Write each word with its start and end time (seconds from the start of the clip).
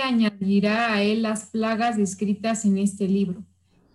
añadirá 0.00 0.94
a 0.94 1.02
él 1.02 1.22
las 1.22 1.46
plagas 1.46 1.96
descritas 1.96 2.64
en 2.64 2.78
este 2.78 3.08
libro. 3.08 3.44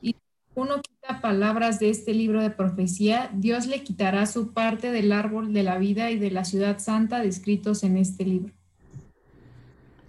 Y 0.02 0.12
si 0.12 0.20
uno 0.56 0.82
quita 0.82 1.22
palabras 1.22 1.80
de 1.80 1.90
este 1.90 2.14
libro 2.14 2.42
de 2.42 2.50
profecía, 2.50 3.32
Dios 3.34 3.66
le 3.66 3.84
quitará 3.84 4.26
su 4.26 4.54
parte 4.54 4.92
del 4.92 5.12
árbol 5.12 5.54
de 5.54 5.64
la 5.64 5.78
vida 5.78 6.12
y 6.12 6.20
de 6.20 6.32
la 6.32 6.46
ciudad 6.46 6.80
santa 6.80 7.20
descritos 7.20 7.84
en 7.84 7.98
este 7.98 8.26
libro. 8.26 8.54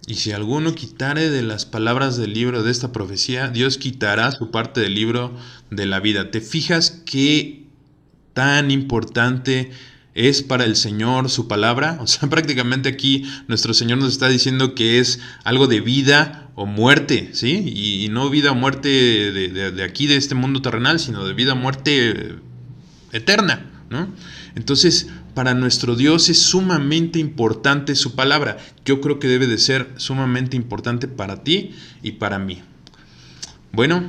Y 0.07 0.15
si 0.15 0.31
alguno 0.31 0.73
quitare 0.73 1.29
de 1.29 1.43
las 1.43 1.65
palabras 1.65 2.17
del 2.17 2.33
libro 2.33 2.63
de 2.63 2.71
esta 2.71 2.91
profecía, 2.91 3.49
Dios 3.49 3.77
quitará 3.77 4.31
su 4.31 4.49
parte 4.49 4.81
del 4.81 4.95
libro 4.95 5.35
de 5.69 5.85
la 5.85 5.99
vida. 5.99 6.31
¿Te 6.31 6.41
fijas 6.41 7.03
qué 7.05 7.65
tan 8.33 8.71
importante 8.71 9.71
es 10.27 10.43
para 10.43 10.65
el 10.65 10.75
Señor 10.75 11.29
su 11.29 11.47
palabra. 11.47 11.97
O 12.01 12.07
sea, 12.07 12.29
prácticamente 12.29 12.89
aquí 12.89 13.23
nuestro 13.47 13.73
Señor 13.73 13.99
nos 13.99 14.11
está 14.11 14.27
diciendo 14.27 14.75
que 14.75 14.99
es 14.99 15.21
algo 15.43 15.67
de 15.67 15.79
vida 15.79 16.49
o 16.55 16.65
muerte, 16.65 17.29
¿sí? 17.33 18.03
Y, 18.03 18.09
no 18.09 18.29
vida 18.29 18.51
o 18.51 18.55
muerte 18.55 18.89
de, 18.89 19.83
aquí, 19.83 20.07
de 20.07 20.17
este 20.17 20.35
mundo 20.35 20.61
terrenal, 20.61 20.99
sino 20.99 21.25
de 21.25 21.33
vida 21.33 21.53
o 21.53 21.55
muerte 21.55 22.35
eterna, 23.13 23.65
¿no? 23.89 24.09
Entonces, 24.55 25.07
para 25.33 25.53
nuestro 25.53 25.95
Dios 25.95 26.27
es 26.27 26.41
sumamente 26.41 27.17
importante 27.19 27.95
su 27.95 28.13
palabra. 28.15 28.57
Yo 28.83 28.99
creo 28.99 29.19
que 29.19 29.29
debe 29.29 29.47
de 29.47 29.57
ser 29.57 29.93
sumamente 29.95 30.57
importante 30.57 31.07
para 31.07 31.43
ti 31.43 31.71
y 32.03 32.13
para 32.13 32.39
mí. 32.39 32.61
Bueno, 33.71 34.03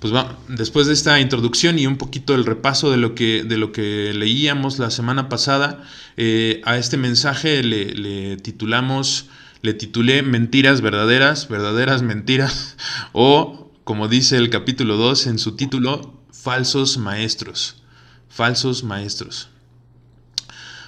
pues 0.00 0.14
va, 0.14 0.38
después 0.48 0.86
de 0.86 0.94
esta 0.94 1.20
introducción 1.20 1.78
y 1.78 1.86
un 1.86 1.98
poquito 1.98 2.34
el 2.34 2.46
repaso 2.46 2.90
de 2.90 2.96
lo 2.96 3.14
que, 3.14 3.44
de 3.44 3.58
lo 3.58 3.70
que 3.70 4.12
leíamos 4.14 4.78
la 4.78 4.90
semana 4.90 5.28
pasada, 5.28 5.84
eh, 6.16 6.62
a 6.64 6.78
este 6.78 6.96
mensaje 6.96 7.62
le, 7.62 8.38
titulamos, 8.38 9.26
le 9.60 9.74
titulé 9.74 10.22
Mentiras 10.22 10.80
verdaderas, 10.80 11.48
verdaderas 11.48 12.00
mentiras, 12.00 12.78
o 13.12 13.70
como 13.84 14.08
dice 14.08 14.38
el 14.38 14.48
capítulo 14.48 14.96
2 14.96 15.26
en 15.26 15.38
su 15.38 15.54
título, 15.54 16.18
Falsos 16.32 16.96
maestros, 16.96 17.82
falsos 18.30 18.82
maestros. 18.82 19.50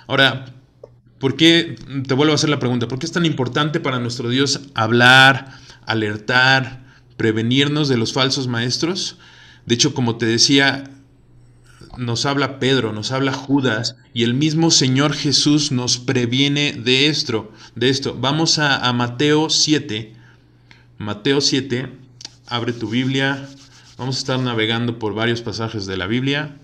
Ahora, 0.07 0.47
¿por 1.19 1.37
qué, 1.37 1.77
te 2.09 2.15
vuelvo 2.15 2.33
a 2.33 2.37
hacer 2.37 2.49
la 2.49 2.59
pregunta, 2.59 2.89
¿por 2.89 2.99
qué 2.99 3.05
es 3.05 3.13
tan 3.13 3.27
importante 3.27 3.79
para 3.79 3.99
nuestro 3.99 4.31
Dios 4.31 4.61
hablar, 4.75 5.53
alertar, 5.85 6.82
prevenirnos 7.23 7.89
de 7.89 7.97
los 7.97 8.13
falsos 8.13 8.49
maestros. 8.49 9.17
De 9.65 9.77
hecho, 9.77 9.95
como 9.95 10.17
te 10.17 10.27
decía, 10.27 10.91
nos 11.97 12.27
habla 12.27 12.59
Pedro, 12.59 12.93
nos 12.93 13.13
habla 13.13 13.33
Judas 13.33 13.95
y 14.13 14.25
el 14.25 14.35
mismo 14.35 14.73
Señor 14.73 15.13
Jesús 15.15 15.71
nos 15.71 15.99
previene 15.99 16.73
de 16.73 17.07
esto. 17.07 17.53
De 17.77 17.91
esto. 17.91 18.17
Vamos 18.21 18.59
a, 18.59 18.89
a 18.89 18.93
Mateo 18.93 19.51
7. 19.51 20.15
Mateo 20.99 21.41
7. 21.41 21.93
Abre 22.49 22.73
tu 22.73 22.89
Biblia. 22.89 23.49
Vamos 23.97 24.17
a 24.17 24.19
estar 24.19 24.41
navegando 24.41 24.99
por 24.99 25.15
varios 25.15 25.43
pasajes 25.43 25.87
de 25.87 25.97
la 25.97 26.09
Biblia. 26.09 26.57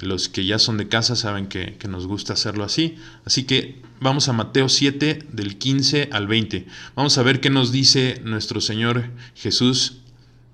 Los 0.00 0.30
que 0.30 0.46
ya 0.46 0.58
son 0.58 0.78
de 0.78 0.88
casa 0.88 1.14
saben 1.14 1.46
que, 1.46 1.76
nos 1.88 2.06
gusta 2.06 2.32
hacerlo 2.32 2.64
así. 2.64 2.96
Así 3.24 3.44
que 3.44 3.82
vamos 4.00 4.28
a 4.28 4.32
Mateo 4.32 4.68
7 4.68 5.26
del 5.30 5.58
15 5.58 6.08
al 6.12 6.26
20. 6.26 6.66
Vamos 6.94 7.18
a 7.18 7.22
ver 7.22 7.40
qué 7.40 7.50
nos 7.50 7.70
dice 7.70 8.20
nuestro 8.24 8.60
Señor 8.60 9.10
Jesús 9.34 9.98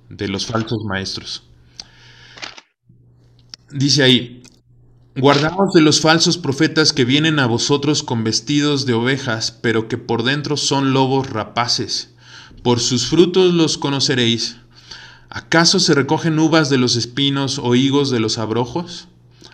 de 0.08 0.28
los 0.28 0.46
falsos 0.46 0.78
maestros. 0.84 1.44
Dice 3.70 4.02
ahí, 4.02 4.42
guardaos 5.16 5.72
de 5.74 5.80
los 5.80 6.00
falsos 6.00 6.38
profetas 6.38 6.92
que 6.92 7.04
vienen 7.04 7.38
a 7.38 7.46
vosotros 7.46 8.02
con 8.02 8.24
vestidos 8.24 8.84
de 8.84 8.94
ovejas, 8.94 9.52
pero 9.52 9.88
que 9.88 9.98
por 9.98 10.24
dentro 10.24 10.56
son 10.56 10.92
lobos 10.92 11.30
rapaces. 11.30 12.14
Por 12.62 12.80
sus 12.80 13.06
frutos 13.06 13.54
los 13.54 13.78
conoceréis. 13.78 14.56
¿Acaso 15.28 15.78
se 15.78 15.94
recogen 15.94 16.38
uvas 16.38 16.68
de 16.68 16.78
los 16.78 16.96
espinos 16.96 17.60
o 17.60 17.74
higos 17.76 18.10
de 18.10 18.20
los 18.20 18.38
abrojos? 18.38 19.08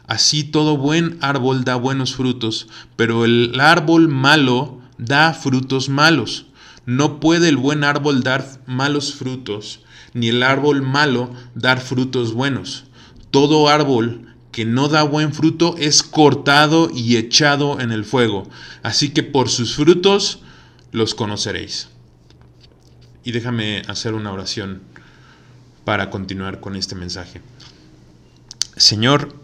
Así 0.06 0.44
todo 0.44 0.76
buen 0.76 1.18
árbol 1.20 1.64
da 1.64 1.76
buenos 1.76 2.14
frutos, 2.14 2.68
pero 2.96 3.24
el 3.24 3.58
árbol 3.60 4.08
malo 4.08 4.80
da 4.98 5.32
frutos 5.32 5.88
malos. 5.88 6.46
No 6.84 7.20
puede 7.20 7.48
el 7.48 7.56
buen 7.56 7.84
árbol 7.84 8.22
dar 8.22 8.44
malos 8.66 9.14
frutos, 9.14 9.80
ni 10.14 10.28
el 10.28 10.42
árbol 10.42 10.82
malo 10.82 11.32
dar 11.54 11.80
frutos 11.80 12.32
buenos. 12.32 12.84
Todo 13.30 13.68
árbol 13.68 14.34
que 14.50 14.64
no 14.64 14.88
da 14.88 15.02
buen 15.02 15.32
fruto 15.32 15.76
es 15.78 16.02
cortado 16.02 16.90
y 16.94 17.16
echado 17.16 17.80
en 17.80 17.90
el 17.90 18.04
fuego. 18.04 18.48
Así 18.82 19.10
que 19.10 19.22
por 19.22 19.48
sus 19.48 19.74
frutos 19.74 20.40
los 20.92 21.14
conoceréis. 21.14 21.88
Y 23.24 23.32
déjame 23.32 23.82
hacer 23.88 24.14
una 24.14 24.32
oración 24.32 24.82
para 25.84 26.10
continuar 26.10 26.60
con 26.60 26.76
este 26.76 26.94
mensaje. 26.94 27.40
Señor, 28.76 29.41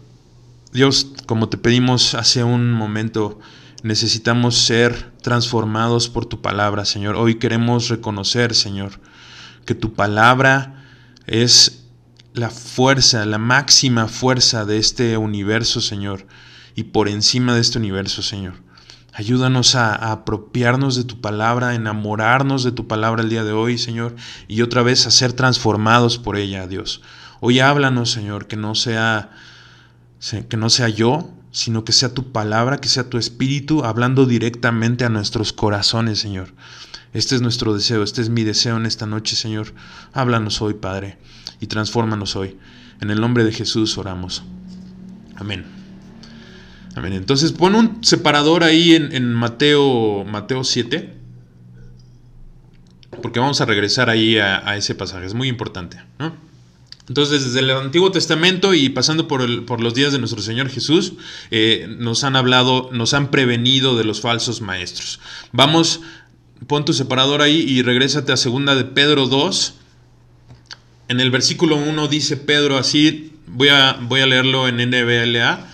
Dios, 0.71 1.13
como 1.25 1.49
te 1.49 1.57
pedimos 1.57 2.13
hace 2.13 2.43
un 2.43 2.71
momento, 2.71 3.39
necesitamos 3.81 4.55
ser 4.55 5.11
transformados 5.23 6.09
por 6.09 6.27
tu 6.27 6.43
palabra, 6.43 6.85
Señor. 6.85 7.15
Hoy 7.15 7.35
queremos 7.35 7.89
reconocer, 7.89 8.53
Señor, 8.53 9.01
que 9.65 9.73
tu 9.73 9.93
palabra 9.93 10.85
es 11.25 11.87
la 12.33 12.51
fuerza, 12.51 13.25
la 13.25 13.39
máxima 13.39 14.07
fuerza 14.07 14.63
de 14.63 14.77
este 14.77 15.17
universo, 15.17 15.81
Señor, 15.81 16.27
y 16.75 16.83
por 16.83 17.09
encima 17.09 17.55
de 17.55 17.61
este 17.61 17.79
universo, 17.79 18.21
Señor. 18.21 18.53
Ayúdanos 19.11 19.73
a, 19.73 19.95
apropiarnos 20.11 20.95
de 20.95 21.03
tu 21.03 21.19
palabra, 21.19 21.69
a 21.69 21.75
enamorarnos 21.75 22.63
de 22.63 22.71
tu 22.71 22.87
palabra 22.87 23.23
el 23.23 23.29
día 23.29 23.43
de 23.43 23.53
hoy, 23.53 23.79
Señor, 23.79 24.15
y 24.47 24.61
otra 24.61 24.83
vez 24.83 25.07
a 25.07 25.11
ser 25.11 25.33
transformados 25.33 26.19
por 26.19 26.37
ella, 26.37 26.67
Dios. 26.67 27.01
Hoy 27.39 27.59
háblanos, 27.59 28.11
Señor, 28.11 28.45
que 28.45 28.55
no 28.55 28.75
sea 28.75 29.31
que 30.47 30.57
no 30.57 30.69
sea 30.69 30.89
yo, 30.89 31.31
sino 31.51 31.83
que 31.83 31.93
sea 31.93 32.13
tu 32.13 32.31
palabra, 32.31 32.77
que 32.77 32.89
sea 32.89 33.09
tu 33.09 33.17
espíritu 33.17 33.83
hablando 33.83 34.25
directamente 34.25 35.05
a 35.05 35.09
nuestros 35.09 35.53
corazones, 35.53 36.19
Señor. 36.19 36.53
Este 37.13 37.35
es 37.35 37.41
nuestro 37.41 37.73
deseo, 37.73 38.03
este 38.03 38.21
es 38.21 38.29
mi 38.29 38.43
deseo 38.43 38.77
en 38.77 38.85
esta 38.85 39.05
noche, 39.05 39.35
Señor. 39.35 39.73
Háblanos 40.13 40.61
hoy, 40.61 40.75
Padre, 40.75 41.17
y 41.59 41.67
transfórmanos 41.67 42.35
hoy. 42.35 42.57
En 43.01 43.09
el 43.09 43.19
nombre 43.19 43.43
de 43.43 43.51
Jesús 43.51 43.97
oramos. 43.97 44.43
Amén. 45.37 45.65
Entonces 46.95 47.53
pon 47.53 47.75
un 47.75 48.03
separador 48.03 48.63
ahí 48.63 48.93
en, 48.93 49.33
Mateo, 49.33 50.25
Mateo 50.25 50.65
7, 50.65 51.15
porque 53.21 53.39
vamos 53.39 53.61
a 53.61 53.65
regresar 53.65 54.09
ahí 54.09 54.37
a, 54.37 54.67
a 54.67 54.75
ese 54.75 54.95
pasaje, 54.95 55.25
es 55.25 55.33
muy 55.33 55.47
importante. 55.47 55.97
¿no? 56.17 56.48
Entonces, 57.09 57.43
desde 57.43 57.59
el 57.59 57.71
Antiguo 57.71 58.11
Testamento 58.11 58.75
y 58.75 58.89
pasando 58.89 59.27
por, 59.27 59.41
los 59.81 59.93
días 59.95 60.13
de 60.13 60.19
nuestro 60.19 60.41
Señor 60.41 60.69
Jesús, 60.69 61.13
eh, 61.49 61.87
nos 61.97 62.23
han 62.23 62.35
hablado, 62.35 62.89
nos 62.93 63.15
han 63.15 63.31
prevenido 63.31 63.97
de 63.97 64.03
los 64.03 64.21
falsos 64.21 64.61
maestros. 64.61 65.19
Vamos, 65.51 66.01
pon 66.67 66.85
tu 66.85 66.93
separador 66.93 67.41
ahí 67.41 67.65
y 67.67 67.81
regrésate 67.81 68.31
a 68.31 68.37
segunda 68.37 68.75
de 68.75 68.85
Pedro 68.85 69.25
2. 69.25 69.73
En 71.07 71.19
el 71.19 71.31
versículo 71.31 71.77
1 71.77 72.07
dice 72.07 72.37
Pedro 72.37 72.77
así, 72.77 73.33
voy 73.47 73.69
a, 73.69 73.93
voy 74.01 74.21
a 74.21 74.27
leerlo 74.27 74.67
en 74.67 74.77
NBLA. 74.77 75.67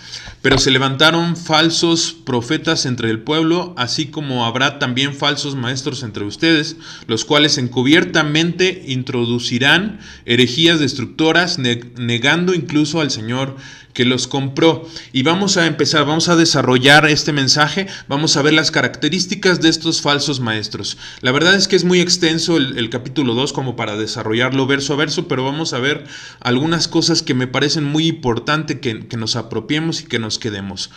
Pero 0.46 0.58
se 0.58 0.70
levantaron 0.70 1.36
falsos 1.36 2.12
profetas 2.24 2.86
entre 2.86 3.10
el 3.10 3.18
pueblo, 3.18 3.74
así 3.76 4.06
como 4.06 4.46
habrá 4.46 4.78
también 4.78 5.12
falsos 5.12 5.56
maestros 5.56 6.04
entre 6.04 6.24
ustedes, 6.24 6.76
los 7.08 7.24
cuales 7.24 7.58
encubiertamente 7.58 8.84
introducirán 8.86 9.98
herejías 10.24 10.78
destructoras, 10.78 11.58
negando 11.58 12.54
incluso 12.54 13.00
al 13.00 13.10
Señor 13.10 13.56
que 13.96 14.04
los 14.04 14.26
compró. 14.26 14.86
Y 15.14 15.22
vamos 15.22 15.56
a 15.56 15.64
empezar, 15.64 16.04
vamos 16.04 16.28
a 16.28 16.36
desarrollar 16.36 17.06
este 17.06 17.32
mensaje, 17.32 17.86
vamos 18.08 18.36
a 18.36 18.42
ver 18.42 18.52
las 18.52 18.70
características 18.70 19.62
de 19.62 19.70
estos 19.70 20.02
falsos 20.02 20.38
maestros. 20.38 20.98
La 21.22 21.32
verdad 21.32 21.54
es 21.54 21.66
que 21.66 21.76
es 21.76 21.84
muy 21.84 22.00
extenso 22.00 22.58
el, 22.58 22.90
capítulo 22.90 23.32
2 23.32 23.54
como 23.54 23.74
para 23.74 23.96
desarrollarlo 23.96 24.66
verso 24.66 24.92
a 24.92 24.96
verso, 24.96 25.28
pero 25.28 25.44
vamos 25.44 25.72
a 25.72 25.78
ver 25.78 26.04
algunas 26.40 26.88
cosas 26.88 27.22
que 27.22 27.32
me 27.32 27.46
parecen 27.46 27.84
muy 27.84 28.06
importantes 28.06 28.80
que, 28.80 29.08
que 29.08 29.16
nos 29.16 29.34
apropiemos 29.34 30.02
y 30.02 30.04
que 30.04 30.18
nos 30.18 30.38
quedemos. 30.38 30.90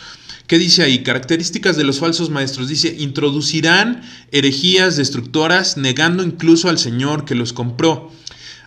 ¿Qué 0.46 0.58
dice 0.58 0.82
ahí? 0.82 1.02
Características 1.02 1.78
de 1.78 1.84
los 1.84 2.00
falsos 2.00 2.28
maestros. 2.28 2.68
Dice, 2.68 2.94
introducirán 2.98 4.02
herejías 4.30 4.96
destructoras, 4.96 5.78
negando 5.78 6.22
incluso 6.22 6.68
al 6.68 6.78
Señor 6.78 7.24
que 7.24 7.34
los 7.34 7.54
compró. 7.54 8.12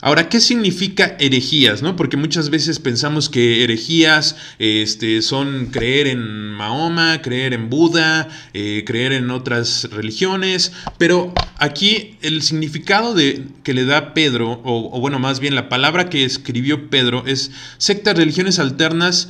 Ahora, 0.05 0.27
¿qué 0.27 0.41
significa 0.41 1.15
herejías? 1.17 1.81
No? 1.81 1.95
Porque 1.95 2.17
muchas 2.17 2.49
veces 2.49 2.77
pensamos 2.79 3.29
que 3.29 3.63
herejías 3.63 4.35
este, 4.59 5.21
son 5.21 5.67
creer 5.67 6.07
en 6.07 6.51
Mahoma, 6.51 7.21
creer 7.21 7.53
en 7.53 7.69
Buda, 7.69 8.27
eh, 8.53 8.83
creer 8.85 9.13
en 9.13 9.31
otras 9.31 9.87
religiones, 9.91 10.73
pero 10.97 11.33
aquí 11.55 12.17
el 12.21 12.41
significado 12.41 13.13
de, 13.13 13.45
que 13.63 13.73
le 13.73 13.85
da 13.85 14.13
Pedro, 14.13 14.59
o, 14.65 14.89
o 14.91 14.99
bueno, 14.99 15.19
más 15.19 15.39
bien 15.39 15.55
la 15.55 15.69
palabra 15.69 16.09
que 16.09 16.25
escribió 16.25 16.89
Pedro 16.89 17.23
es 17.25 17.51
sectas, 17.77 18.17
religiones 18.17 18.59
alternas, 18.59 19.29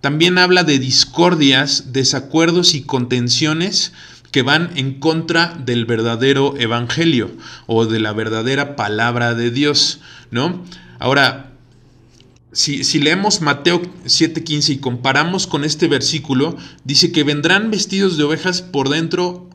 también 0.00 0.38
habla 0.38 0.64
de 0.64 0.78
discordias, 0.78 1.92
desacuerdos 1.92 2.74
y 2.74 2.80
contenciones 2.80 3.92
que 4.34 4.42
van 4.42 4.72
en 4.74 4.94
contra 4.98 5.56
del 5.64 5.84
verdadero 5.84 6.56
evangelio 6.58 7.30
o 7.68 7.86
de 7.86 8.00
la 8.00 8.12
verdadera 8.12 8.74
palabra 8.74 9.32
de 9.36 9.52
Dios, 9.52 10.00
¿no? 10.32 10.64
Ahora, 10.98 11.52
si, 12.50 12.82
leemos 12.98 13.42
Mateo 13.42 13.80
7:15 14.04 14.72
y 14.72 14.78
comparamos 14.78 15.46
con 15.46 15.62
este 15.62 15.86
versículo, 15.86 16.56
dice 16.82 17.12
que 17.12 17.22
vendrán 17.22 17.70
vestidos 17.70 18.16
de 18.16 18.24
ovejas 18.24 18.60
por 18.60 18.88
dentro, 18.88 19.48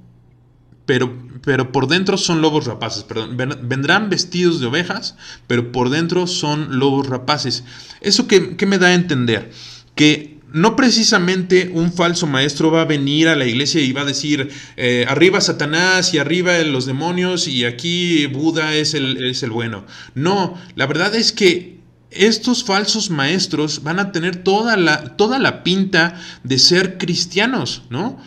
pero, 0.85 1.13
pero 1.43 1.73
por 1.73 1.89
dentro 1.89 2.17
son 2.17 2.41
lobos 2.41 2.65
rapaces. 2.65 3.03
Perdón, 3.03 3.35
vendrán 3.35 4.09
vestidos 4.09 4.61
de 4.61 4.67
ovejas, 4.67 5.17
pero 5.47 5.73
por 5.73 5.89
dentro 5.89 6.25
son 6.25 6.79
lobos 6.79 7.09
rapaces. 7.09 7.65
¿Eso 7.99 8.29
qué, 8.29 8.55
qué 8.55 8.65
me 8.65 8.77
da 8.77 8.87
a 8.87 8.93
entender? 8.93 9.51
Que 9.93 10.38
no 10.51 10.75
precisamente 10.75 11.71
un 11.73 11.93
falso 11.93 12.27
maestro 12.27 12.71
va 12.71 12.81
a 12.81 12.85
venir 12.85 13.27
a 13.27 13.35
la 13.35 13.45
iglesia 13.45 13.81
y 13.81 13.91
va 13.91 14.01
a 14.01 14.05
decir, 14.05 14.49
eh, 14.77 15.05
arriba 15.07 15.41
Satanás 15.41 16.13
y 16.13 16.17
arriba 16.17 16.57
los 16.59 16.85
demonios 16.85 17.47
y 17.47 17.65
aquí 17.65 18.25
Buda 18.27 18.75
es 18.75 18.93
el, 18.93 19.23
es 19.25 19.43
el 19.43 19.51
bueno. 19.51 19.85
No, 20.15 20.59
la 20.75 20.87
verdad 20.87 21.15
es 21.15 21.31
que 21.31 21.79
estos 22.11 22.63
falsos 22.63 23.09
maestros 23.09 23.83
van 23.83 23.99
a 23.99 24.11
tener 24.11 24.37
toda 24.37 24.77
la, 24.77 25.15
toda 25.15 25.37
la 25.39 25.63
pinta 25.63 26.19
de 26.43 26.57
ser 26.57 26.97
cristianos, 26.97 27.83
¿no? 27.89 28.19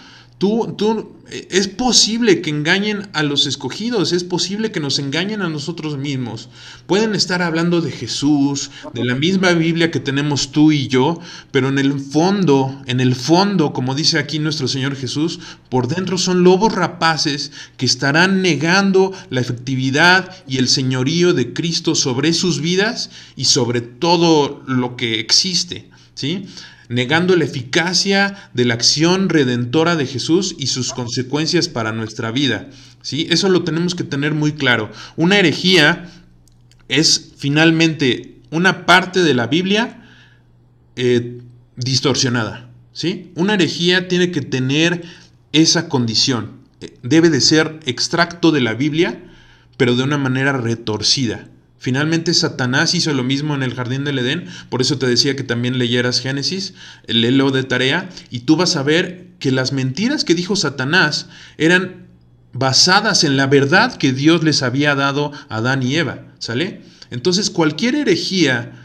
Tú, 0.43 0.75
tú, 0.77 1.13
es 1.31 1.69
posible 1.69 2.43
que 2.43 2.51
engañen 2.51 3.09
a 3.13 3.23
los 3.23 3.47
escogidos, 3.47 4.13
es 4.13 4.25
posible 4.25 4.73
que 4.73 4.81
nos 4.81 4.99
engañen 4.99 5.41
a 5.41 5.49
nosotros 5.49 5.99
mismos. 5.99 6.49
Pueden 6.89 7.15
estar 7.15 7.43
hablando 7.43 7.81
de 7.81 7.93
Jesús, 7.93 8.73
de 8.93 9.05
la 9.05 9.15
misma 9.15 9.53
Biblia 9.53 9.93
que 9.93 10.01
tenemos 10.01 10.51
tú 10.51 10.73
y 10.73 10.89
yo, 10.89 11.21
pero 11.53 11.69
en 11.69 11.79
el 11.79 12.01
fondo, 12.01 12.83
en 12.87 12.99
el 12.99 13.15
fondo, 13.15 13.73
como 13.73 13.95
dice 13.95 14.19
aquí 14.19 14.41
nuestro 14.41 14.67
Señor 14.67 14.97
Jesús, 14.97 15.39
por 15.69 15.87
dentro 15.87 16.19
son 16.19 16.43
lobos 16.43 16.75
rapaces 16.75 17.53
que 17.77 17.87
estarán 17.87 18.43
negando 18.43 19.13
la 19.31 19.43
efectividad 19.43 20.43
y 20.49 20.59
el 20.59 20.67
señorío 20.67 21.35
de 21.35 21.53
Cristo 21.53 21.95
sobre 21.95 22.33
sus 22.33 22.61
vidas 22.61 23.11
y 23.37 23.45
sobre 23.45 23.81
todo 23.81 24.65
lo 24.67 24.97
que 24.97 25.21
existe. 25.21 25.89
¿Sí? 26.15 26.47
Negando 26.93 27.35
la 27.37 27.45
eficacia 27.45 28.51
de 28.53 28.67
la 28.67 28.75
acción 28.75 29.31
redentora 29.31 29.97
de 29.97 30.07
Jesús 30.07 30.55
y 30.59 30.67
sus 30.67 30.93
consecuencias 30.93 31.69
para 31.69 31.93
nuestra 31.93 32.31
vida. 32.31 32.69
¿sí? 33.01 33.27
Eso 33.31 33.49
lo 33.49 33.65
tenemos 33.65 33.95
que 33.95 34.05
tener 34.05 34.35
muy 34.35 34.53
claro. 34.53 34.91
Una 35.17 35.39
herejía 35.39 36.11
es 36.89 37.33
finalmente 37.39 38.37
una 38.51 38.85
parte 38.85 39.23
de 39.23 39.33
la 39.33 39.47
Biblia 39.47 40.07
eh, 40.97 41.41
distorsionada. 41.77 42.69
¿sí? 42.93 43.33
Una 43.37 43.55
herejía 43.55 44.07
tiene 44.07 44.31
que 44.31 44.43
tener 44.43 45.03
esa 45.53 45.89
condición. 45.89 46.61
Debe 47.03 47.31
de 47.31 47.41
ser 47.41 47.81
extracto 47.87 48.51
de 48.53 48.61
la 48.61 48.75
Biblia, 48.75 49.19
pero 49.79 49.97
de 49.97 50.03
una 50.03 50.19
manera 50.19 50.53
retorcida. 50.53 51.49
Finalmente 51.83 52.33
Satanás 52.33 52.95
hizo 52.95 53.13
lo 53.13 53.25
mismo 53.25 53.57
en 53.57 53.65
el 53.65 53.75
jardín 53.75 54.05
del 54.05 54.21
Edén, 54.21 54.45
por 54.69 54.81
eso 54.81 54.99
te 54.99 55.09
decía 55.09 55.35
que 55.35 55.43
también 55.43 55.79
leyeras 55.79 56.21
Génesis, 56.21 56.75
léelo 57.09 57.51
de 57.51 57.65
tarea, 57.65 58.09
y 58.31 58.41
tú 58.41 58.55
vas 58.55 58.77
a 58.77 58.85
ver 58.85 59.31
que 59.41 59.51
las 59.51 59.73
mentiras 59.73 60.23
que 60.23 60.37
dijo 60.37 60.55
Satanás 60.55 61.27
eran 61.59 62.07
basadas 62.53 63.25
en 63.25 63.37
la 63.37 63.49
verdad 63.49 63.97
que 63.97 64.13
Dios 64.13 64.45
les 64.45 64.63
había 64.63 64.95
dado 64.95 65.33
a 65.49 65.57
Adán 65.57 65.83
y 65.83 65.97
Eva, 65.97 66.29
¿sale? 66.39 66.83
Entonces 67.11 67.51
cualquier 67.51 67.97
herejía 67.97 68.79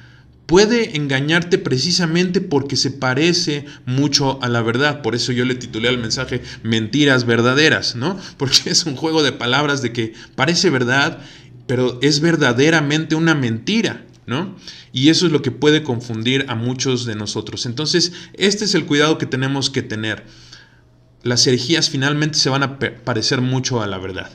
puede 0.47 0.95
engañarte 0.97 1.59
precisamente 1.59 2.41
porque 2.41 2.77
se 2.77 2.89
parece 2.89 3.65
mucho 3.85 4.41
a 4.41 4.49
la 4.49 4.63
verdad. 4.63 5.03
Por 5.03 5.13
eso 5.13 5.33
yo 5.33 5.45
le 5.45 5.53
titulé 5.53 5.89
al 5.89 5.99
mensaje 5.99 6.41
Mentiras 6.63 7.25
verdaderas, 7.25 7.95
¿no? 7.95 8.17
Porque 8.37 8.71
es 8.71 8.85
un 8.85 8.95
juego 8.95 9.21
de 9.21 9.33
palabras 9.33 9.83
de 9.83 9.93
que 9.93 10.13
parece 10.35 10.71
verdad 10.71 11.19
pero 11.67 11.99
es 12.01 12.21
verdaderamente 12.21 13.15
una 13.15 13.35
mentira, 13.35 14.05
¿no? 14.25 14.55
Y 14.91 15.09
eso 15.09 15.25
es 15.25 15.31
lo 15.31 15.41
que 15.41 15.51
puede 15.51 15.83
confundir 15.83 16.45
a 16.47 16.55
muchos 16.55 17.05
de 17.05 17.15
nosotros. 17.15 17.65
Entonces, 17.65 18.13
este 18.33 18.65
es 18.65 18.73
el 18.73 18.85
cuidado 18.85 19.17
que 19.17 19.25
tenemos 19.25 19.69
que 19.69 19.83
tener. 19.83 20.25
Las 21.23 21.45
herejías 21.45 21.89
finalmente 21.89 22.39
se 22.39 22.49
van 22.49 22.63
a 22.63 22.79
parecer 22.79 23.41
mucho 23.41 23.81
a 23.81 23.87
la 23.87 23.97
verdad. 23.97 24.31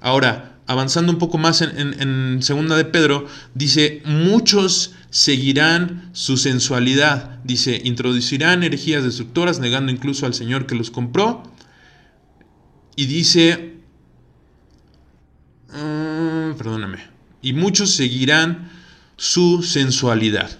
Ahora, 0.00 0.58
avanzando 0.66 1.12
un 1.12 1.18
poco 1.18 1.38
más 1.38 1.62
en, 1.62 2.42
segunda 2.42 2.76
de 2.76 2.84
Pedro, 2.84 3.26
dice, 3.54 4.02
muchos 4.04 4.94
seguirán 5.10 6.10
su 6.12 6.36
sensualidad. 6.36 7.40
Dice, 7.42 7.80
introducirán 7.84 8.62
herejías 8.62 9.02
destructoras, 9.02 9.58
negando 9.58 9.90
incluso 9.90 10.26
al 10.26 10.34
Señor 10.34 10.66
que 10.66 10.76
los 10.76 10.92
compró. 10.92 11.42
Y 12.94 13.06
dice, 13.06 13.79
perdóname. 16.56 16.98
Y 17.42 17.52
muchos 17.52 17.92
seguirán 17.94 18.70
su 19.16 19.62
sensualidad. 19.62 20.58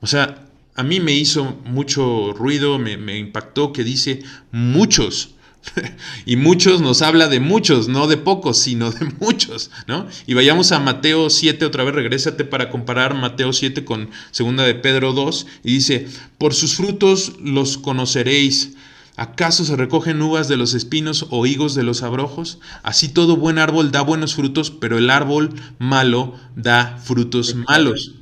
O 0.00 0.06
sea, 0.06 0.46
a 0.76 0.82
mí 0.82 1.00
me 1.00 1.12
hizo 1.12 1.58
mucho 1.64 2.32
ruido, 2.32 2.78
me, 2.78 3.18
impactó 3.18 3.72
que 3.72 3.82
dice 3.82 4.22
muchos. 4.52 5.30
y 6.26 6.36
muchos 6.36 6.80
nos 6.80 7.02
habla 7.02 7.28
de 7.28 7.40
muchos, 7.40 7.88
no 7.88 8.06
de 8.06 8.16
pocos, 8.18 8.58
sino 8.58 8.92
de 8.92 9.06
muchos, 9.20 9.70
¿no? 9.86 10.06
Y 10.26 10.34
vayamos 10.34 10.70
a 10.72 10.78
Mateo 10.78 11.28
7, 11.28 11.64
otra 11.64 11.82
vez 11.82 11.94
regrésate 11.94 12.44
para 12.44 12.70
comparar 12.70 13.14
Mateo 13.14 13.52
7 13.52 13.84
con 13.84 14.10
segunda 14.30 14.64
de 14.64 14.74
Pedro 14.74 15.12
2, 15.12 15.46
y 15.64 15.72
dice, 15.72 16.06
por 16.38 16.54
sus 16.54 16.76
frutos 16.76 17.32
los 17.42 17.78
conoceréis. 17.78 18.74
¿Acaso 19.16 19.64
se 19.64 19.76
recogen 19.76 20.20
uvas 20.20 20.46
de 20.46 20.58
los 20.58 20.74
espinos 20.74 21.26
o 21.30 21.46
higos 21.46 21.74
de 21.74 21.82
los 21.82 22.02
abrojos? 22.02 22.58
Así 22.82 23.08
todo 23.08 23.36
buen 23.36 23.58
árbol 23.58 23.90
da 23.90 24.02
buenos 24.02 24.34
frutos, 24.34 24.70
pero 24.70 24.98
el 24.98 25.08
árbol 25.08 25.54
malo 25.78 26.34
da 26.54 26.98
frutos 27.02 27.54
malos. 27.54 28.12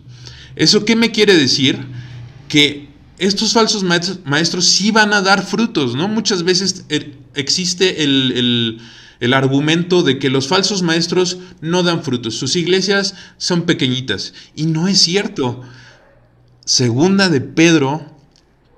¿Eso 0.54 0.84
qué 0.84 0.94
me 0.94 1.10
quiere 1.10 1.34
decir? 1.34 1.84
Que 2.48 2.88
estos 3.18 3.52
falsos 3.52 3.82
maestros, 3.82 4.66
sí 4.66 4.92
van 4.92 5.12
a 5.12 5.20
dar 5.20 5.44
frutos, 5.44 5.96
¿no? 5.96 6.06
Muchas 6.06 6.44
veces 6.44 6.86
existe 7.34 8.04
el, 8.04 8.80
el 9.18 9.32
argumento 9.32 10.02
de 10.02 10.18
que 10.18 10.28
los 10.28 10.48
falsos 10.48 10.82
maestros 10.82 11.38
no 11.62 11.82
dan 11.82 12.04
frutos, 12.04 12.34
sus 12.36 12.56
iglesias 12.56 13.14
son 13.38 13.62
pequeñitas. 13.62 14.34
Y 14.54 14.66
no 14.66 14.86
es 14.86 14.98
cierto. 14.98 15.62
Segunda 16.66 17.30
de 17.30 17.40
Pedro, 17.40 18.04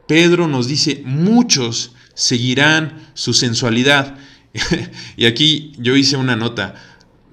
Pedro 0.06 0.46
nos 0.46 0.68
dice, 0.68 1.02
muchos 1.04 1.95
seguirán 2.16 3.10
su 3.14 3.32
sensualidad. 3.32 4.16
y 5.16 5.26
aquí 5.26 5.72
yo 5.78 5.94
hice 5.94 6.16
una 6.16 6.34
nota. 6.34 6.74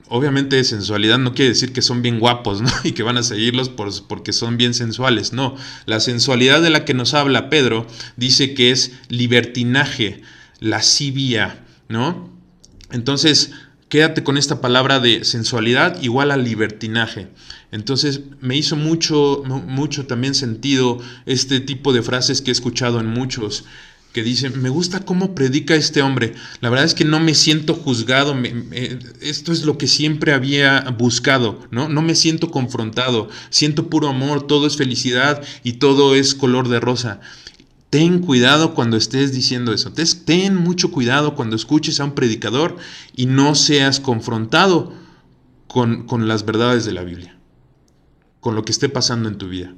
Obviamente 0.09 0.63
sensualidad 0.63 1.18
no 1.18 1.33
quiere 1.33 1.50
decir 1.50 1.74
que 1.74 1.81
son 1.81 2.03
bien 2.03 2.19
guapos, 2.19 2.62
¿no? 2.62 2.69
Y 2.83 2.92
que 2.92 3.02
van 3.02 3.18
a 3.18 3.23
seguirlos 3.23 3.69
por, 3.69 3.90
porque 4.07 4.31
son 4.31 4.57
bien 4.57 4.75
sensuales. 4.75 5.33
No, 5.33 5.56
la 5.87 5.99
sensualidad 5.99 6.61
de 6.61 6.69
la 6.69 6.85
que 6.85 6.94
nos 6.94 7.16
habla 7.16 7.49
Pedro 7.49 7.87
dice 8.16 8.54
que 8.54 8.69
es 8.69 8.92
libertinaje, 9.07 10.21
lascivia, 10.59 11.66
¿no? 11.90 12.30
Entonces, 12.92 13.52
quédate 13.90 14.23
con 14.23 14.37
esta 14.37 14.61
palabra 14.61 14.99
de 14.99 15.23
sensualidad 15.23 15.99
igual 16.02 16.30
a 16.30 16.37
libertinaje. 16.37 17.30
Entonces 17.71 18.21
me 18.40 18.56
hizo 18.56 18.75
mucho, 18.75 19.44
mucho 19.45 20.06
también 20.06 20.35
sentido 20.35 20.99
este 21.25 21.59
tipo 21.59 21.94
de 21.94 22.04
frases 22.04 22.42
que 22.42 22.52
he 22.52 22.52
escuchado 22.52 22.99
en 22.99 23.07
muchos 23.07 23.66
que 24.13 24.23
dice, 24.23 24.51
me 24.51 24.69
gusta 24.69 25.03
cómo 25.03 25.33
predica 25.33 25.73
este 25.73 26.03
hombre. 26.03 26.35
La 26.61 26.69
verdad 26.69 26.85
es 26.85 26.93
que 26.93 27.03
no 27.03 27.19
me 27.19 27.33
siento 27.33 27.73
juzgado, 27.73 28.35
esto 29.21 29.51
es 29.51 29.65
lo 29.65 29.79
que 29.79 29.87
siempre 29.87 30.33
había 30.33 30.81
buscado, 30.97 31.67
¿no? 31.71 31.89
No 31.89 32.03
me 32.03 32.13
siento 32.13 32.51
confrontado, 32.51 33.29
siento 33.49 33.89
puro 33.89 34.07
amor, 34.07 34.45
todo 34.45 34.67
es 34.67 34.77
felicidad 34.77 35.43
y 35.63 35.73
todo 35.73 36.13
es 36.15 36.35
color 36.35 36.69
de 36.69 36.79
rosa. 36.79 37.21
Ten 37.89 38.19
cuidado 38.19 38.75
cuando 38.75 38.97
estés 38.97 39.33
diciendo 39.33 39.73
eso. 39.73 39.91
Ten 40.25 40.55
mucho 40.55 40.91
cuidado 40.91 41.35
cuando 41.35 41.55
escuches 41.55 41.99
a 41.99 42.05
un 42.05 42.13
predicador 42.13 42.77
y 43.15 43.25
no 43.25 43.55
seas 43.55 43.99
confrontado 43.99 44.93
con, 45.67 46.05
con 46.05 46.27
las 46.27 46.45
verdades 46.45 46.85
de 46.85 46.93
la 46.93 47.03
Biblia, 47.03 47.35
con 48.39 48.53
lo 48.55 48.63
que 48.63 48.71
esté 48.71 48.89
pasando 48.89 49.27
en 49.27 49.37
tu 49.39 49.49
vida. 49.49 49.73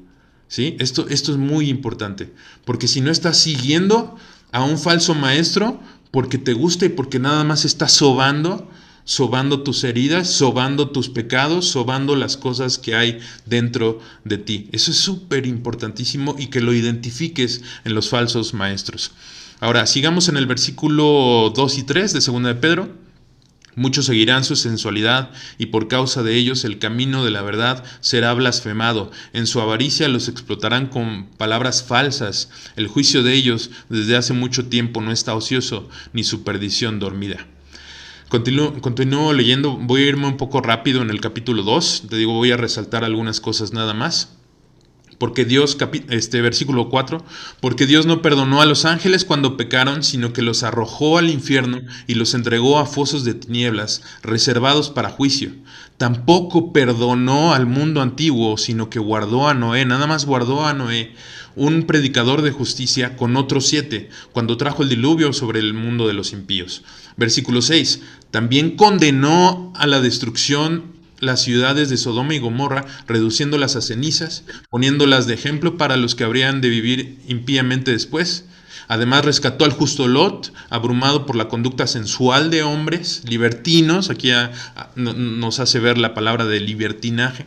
¿Sí? 0.47 0.77
Esto, 0.79 1.07
esto 1.09 1.31
es 1.31 1.37
muy 1.37 1.69
importante, 1.69 2.31
porque 2.65 2.87
si 2.87 3.01
no 3.01 3.11
estás 3.11 3.37
siguiendo 3.37 4.15
a 4.51 4.63
un 4.63 4.77
falso 4.77 5.15
maestro 5.15 5.79
porque 6.11 6.37
te 6.37 6.53
gusta 6.53 6.85
y 6.85 6.89
porque 6.89 7.19
nada 7.19 7.43
más 7.43 7.65
estás 7.65 7.91
sobando, 7.91 8.69
sobando 9.03 9.63
tus 9.63 9.83
heridas, 9.83 10.29
sobando 10.29 10.89
tus 10.89 11.09
pecados, 11.09 11.67
sobando 11.67 12.15
las 12.15 12.37
cosas 12.37 12.77
que 12.77 12.95
hay 12.95 13.19
dentro 13.45 13.99
de 14.23 14.37
ti. 14.37 14.69
Eso 14.71 14.91
es 14.91 14.97
súper 14.97 15.45
importantísimo 15.45 16.35
y 16.39 16.47
que 16.47 16.61
lo 16.61 16.73
identifiques 16.73 17.63
en 17.83 17.93
los 17.93 18.09
falsos 18.09 18.53
maestros. 18.53 19.11
Ahora, 19.59 19.85
sigamos 19.87 20.27
en 20.27 20.37
el 20.37 20.47
versículo 20.47 21.51
2 21.55 21.77
y 21.77 21.83
3 21.83 22.13
de 22.13 22.19
2 22.19 22.43
de 22.43 22.55
Pedro. 22.55 23.04
Muchos 23.75 24.05
seguirán 24.05 24.43
su 24.43 24.55
sensualidad, 24.55 25.31
y 25.57 25.67
por 25.67 25.87
causa 25.87 26.23
de 26.23 26.35
ellos 26.35 26.63
el 26.63 26.79
camino 26.79 27.25
de 27.25 27.31
la 27.31 27.41
verdad 27.41 27.83
será 27.99 28.33
blasfemado. 28.33 29.11
En 29.33 29.47
su 29.47 29.59
avaricia 29.59 30.07
los 30.07 30.29
explotarán 30.29 30.87
con 30.87 31.27
palabras 31.37 31.83
falsas. 31.83 32.49
El 32.77 32.87
juicio 32.87 33.21
de 33.21 33.33
ellos 33.33 33.71
desde 33.89 34.15
hace 34.15 34.33
mucho 34.33 34.67
tiempo 34.67 35.01
no 35.01 35.11
está 35.11 35.35
ocioso, 35.35 35.89
ni 36.13 36.23
su 36.23 36.43
perdición 36.43 36.99
dormida. 36.99 37.45
Continúo, 38.29 39.33
leyendo, 39.33 39.77
voy 39.77 40.01
a 40.01 40.07
irme 40.07 40.27
un 40.27 40.37
poco 40.37 40.59
rápido 40.61 41.01
en 41.01 41.09
el 41.09 41.21
capítulo 41.21 41.63
2, 41.63 42.05
te 42.09 42.15
digo, 42.17 42.33
voy 42.33 42.51
a 42.51 42.57
resaltar 42.57 43.03
algunas 43.03 43.39
cosas 43.39 43.71
nada 43.71 43.93
más. 43.93 44.35
Porque 45.17 45.45
Dios, 45.45 45.77
este 46.09 46.41
versículo 46.41 46.89
4, 46.89 47.23
porque 47.61 47.85
Dios 47.85 48.05
no 48.05 48.21
perdonó 48.21 48.61
a 48.61 48.65
los 48.65 48.85
ángeles 48.85 49.25
cuando 49.25 49.57
pecaron, 49.57 50.03
sino 50.03 50.33
que 50.33 50.41
los 50.41 50.63
arrojó 50.63 51.17
al 51.17 51.29
infierno 51.29 51.81
y 52.07 52.15
los 52.15 52.33
entregó 52.33 52.79
a 52.79 52.85
fosos 52.85 53.23
de 53.23 53.33
tinieblas, 53.33 54.01
reservados 54.23 54.89
para 54.89 55.09
juicio. 55.09 55.51
Tampoco 55.97 56.73
perdonó 56.73 57.53
al 57.53 57.65
mundo 57.65 58.01
antiguo, 58.01 58.57
sino 58.57 58.89
que 58.89 58.99
guardó 58.99 59.47
a 59.47 59.53
Noé, 59.53 59.85
nada 59.85 60.07
más 60.07 60.25
guardó 60.25 60.65
a 60.65 60.73
Noé, 60.73 61.13
un 61.55 61.83
predicador 61.83 62.41
de 62.41 62.51
justicia, 62.51 63.15
con 63.15 63.37
otros 63.37 63.67
siete, 63.67 64.09
cuando 64.33 64.57
trajo 64.57 64.83
el 64.83 64.89
diluvio 64.89 65.31
sobre 65.31 65.59
el 65.59 65.73
mundo 65.73 66.07
de 66.07 66.13
los 66.13 66.33
impíos. 66.33 66.83
Versículo 67.15 67.61
6. 67.61 68.01
También 68.29 68.75
condenó 68.75 69.71
a 69.75 69.87
la 69.87 70.01
destrucción 70.01 70.94
las 71.19 71.41
ciudades 71.41 71.89
de 71.89 71.97
Sodoma 71.97 72.35
y 72.35 72.39
Gomorra, 72.39 72.85
reduciéndolas 73.07 73.75
a 73.75 73.81
cenizas, 73.81 74.43
poniéndolas 74.69 75.27
de 75.27 75.33
ejemplo 75.33 75.77
para 75.77 75.97
los 75.97 76.15
que 76.15 76.23
habrían 76.23 76.61
de 76.61 76.69
vivir 76.69 77.19
impíamente 77.27 77.91
después. 77.91 78.45
Además 78.87 79.25
rescató 79.25 79.65
al 79.65 79.71
justo 79.71 80.07
Lot, 80.07 80.53
abrumado 80.69 81.25
por 81.25 81.35
la 81.35 81.47
conducta 81.47 81.87
sensual 81.87 82.51
de 82.51 82.63
hombres, 82.63 83.23
libertinos, 83.25 84.09
aquí 84.09 84.31
nos 84.95 85.59
hace 85.59 85.79
ver 85.79 85.97
la 85.97 86.13
palabra 86.13 86.45
de 86.45 86.59
libertinaje, 86.59 87.45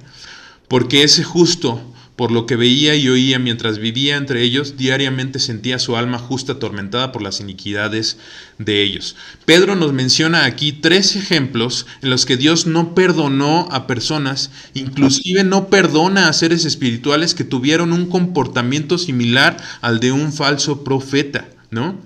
porque 0.66 1.04
ese 1.04 1.22
justo 1.22 1.80
por 2.18 2.32
lo 2.32 2.46
que 2.46 2.56
veía 2.56 2.96
y 2.96 3.08
oía 3.08 3.38
mientras 3.38 3.78
vivía 3.78 4.16
entre 4.16 4.42
ellos, 4.42 4.76
diariamente 4.76 5.38
sentía 5.38 5.78
su 5.78 5.96
alma 5.96 6.18
justa 6.18 6.54
atormentada 6.54 7.12
por 7.12 7.22
las 7.22 7.38
iniquidades 7.38 8.18
de 8.58 8.82
ellos. 8.82 9.14
Pedro 9.44 9.76
nos 9.76 9.92
menciona 9.92 10.44
aquí 10.44 10.72
tres 10.72 11.14
ejemplos 11.14 11.86
en 12.02 12.10
los 12.10 12.26
que 12.26 12.36
Dios 12.36 12.66
no 12.66 12.92
perdonó 12.92 13.68
a 13.70 13.86
personas, 13.86 14.50
inclusive 14.74 15.44
no 15.44 15.68
perdona 15.68 16.28
a 16.28 16.32
seres 16.32 16.64
espirituales 16.64 17.36
que 17.36 17.44
tuvieron 17.44 17.92
un 17.92 18.08
comportamiento 18.08 18.98
similar 18.98 19.56
al 19.80 20.00
de 20.00 20.10
un 20.10 20.32
falso 20.32 20.82
profeta, 20.82 21.48
¿no? 21.70 22.00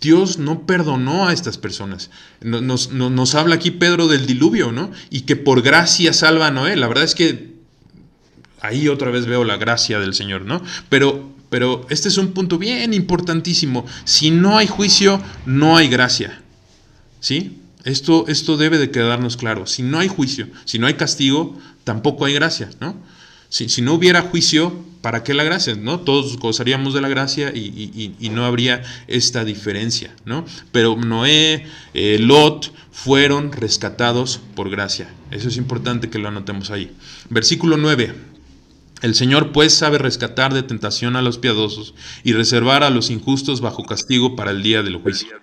Dios 0.00 0.38
no 0.38 0.66
perdonó 0.66 1.28
a 1.28 1.32
estas 1.32 1.58
personas. 1.58 2.10
Nos, 2.40 2.90
nos, 2.90 3.34
habla 3.36 3.54
aquí 3.54 3.70
Pedro 3.70 4.08
del 4.08 4.26
diluvio, 4.26 4.72
¿no? 4.72 4.90
Y 5.10 5.20
que 5.20 5.36
por 5.36 5.62
gracia 5.62 6.12
salva 6.12 6.48
a 6.48 6.50
Noé. 6.50 6.74
La 6.74 6.88
verdad 6.88 7.04
es 7.04 7.14
que 7.14 7.51
ahí 8.62 8.88
otra 8.88 9.10
vez 9.10 9.26
veo 9.26 9.44
la 9.44 9.56
gracia 9.56 10.00
del 10.00 10.14
Señor, 10.14 10.42
¿no? 10.42 10.62
Pero, 10.88 11.30
pero 11.50 11.86
este 11.90 12.08
es 12.08 12.16
un 12.16 12.32
punto 12.32 12.58
bien 12.58 12.94
importantísimo. 12.94 13.84
Si 14.04 14.30
no 14.30 14.56
hay 14.56 14.66
juicio, 14.66 15.22
no 15.44 15.76
hay 15.76 15.88
gracia. 15.88 16.40
¿Sí? 17.20 17.58
Esto, 17.84 18.24
esto 18.28 18.56
debe 18.56 18.78
de 18.78 18.90
quedarnos 18.90 19.36
claro. 19.36 19.66
Si 19.66 19.82
no 19.82 19.98
hay 19.98 20.08
juicio, 20.08 20.48
si 20.64 20.78
no 20.78 20.86
hay 20.86 20.94
castigo, 20.94 21.58
tampoco 21.84 22.24
hay 22.24 22.34
gracia, 22.34 22.70
¿no? 22.80 22.96
Si, 23.48 23.68
si 23.68 23.82
no 23.82 23.94
hubiera 23.94 24.22
juicio, 24.22 24.72
¿para 25.02 25.24
qué 25.24 25.34
la 25.34 25.44
gracia? 25.44 25.74
¿no? 25.74 26.00
Todos 26.00 26.38
gozaríamos 26.38 26.94
de 26.94 27.02
la 27.02 27.08
gracia 27.08 27.52
y, 27.54 28.30
no 28.30 28.46
habría 28.46 28.82
esta 29.08 29.44
diferencia, 29.44 30.14
¿no? 30.24 30.46
Pero 30.70 30.96
Noé, 30.96 31.66
eh, 31.92 32.18
Lot 32.18 32.72
fueron 32.92 33.52
rescatados 33.52 34.40
por 34.54 34.70
gracia. 34.70 35.12
Eso 35.30 35.48
es 35.48 35.58
importante 35.58 36.08
que 36.08 36.18
lo 36.18 36.28
anotemos 36.28 36.70
ahí. 36.70 36.92
Versículo 37.28 37.76
9. 37.76 38.31
El 39.02 39.16
Señor 39.16 39.50
pues 39.50 39.74
sabe 39.74 39.98
rescatar 39.98 40.54
de 40.54 40.62
tentación 40.62 41.16
a 41.16 41.22
los 41.22 41.36
piadosos 41.36 41.92
y 42.22 42.34
reservar 42.34 42.84
a 42.84 42.90
los 42.90 43.10
injustos 43.10 43.60
bajo 43.60 43.84
castigo 43.84 44.36
para 44.36 44.52
el 44.52 44.62
día 44.62 44.84
del 44.84 44.94
juicio, 44.96 45.40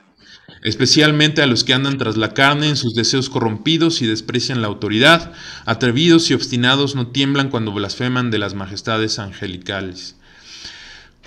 especialmente 0.64 1.42
a 1.42 1.46
los 1.46 1.66
que 1.66 1.74
andan 1.74 1.98
tras 1.98 2.16
la 2.16 2.34
carne 2.34 2.70
en 2.70 2.78
sus 2.78 2.96
deseos 2.96 3.30
corrompidos 3.30 4.02
y 4.02 4.08
desprecian 4.08 4.62
la 4.62 4.70
autoridad, 4.70 5.34
atrevidos 5.66 6.32
y 6.32 6.36
obstinados 6.36 6.96
no 6.96 7.08
tiemblan 7.08 7.50
cuando 7.50 7.74
blasfeman 7.74 8.32
de 8.32 8.40
las 8.40 8.54
majestades 8.54 9.20
angelicales. 9.20 10.16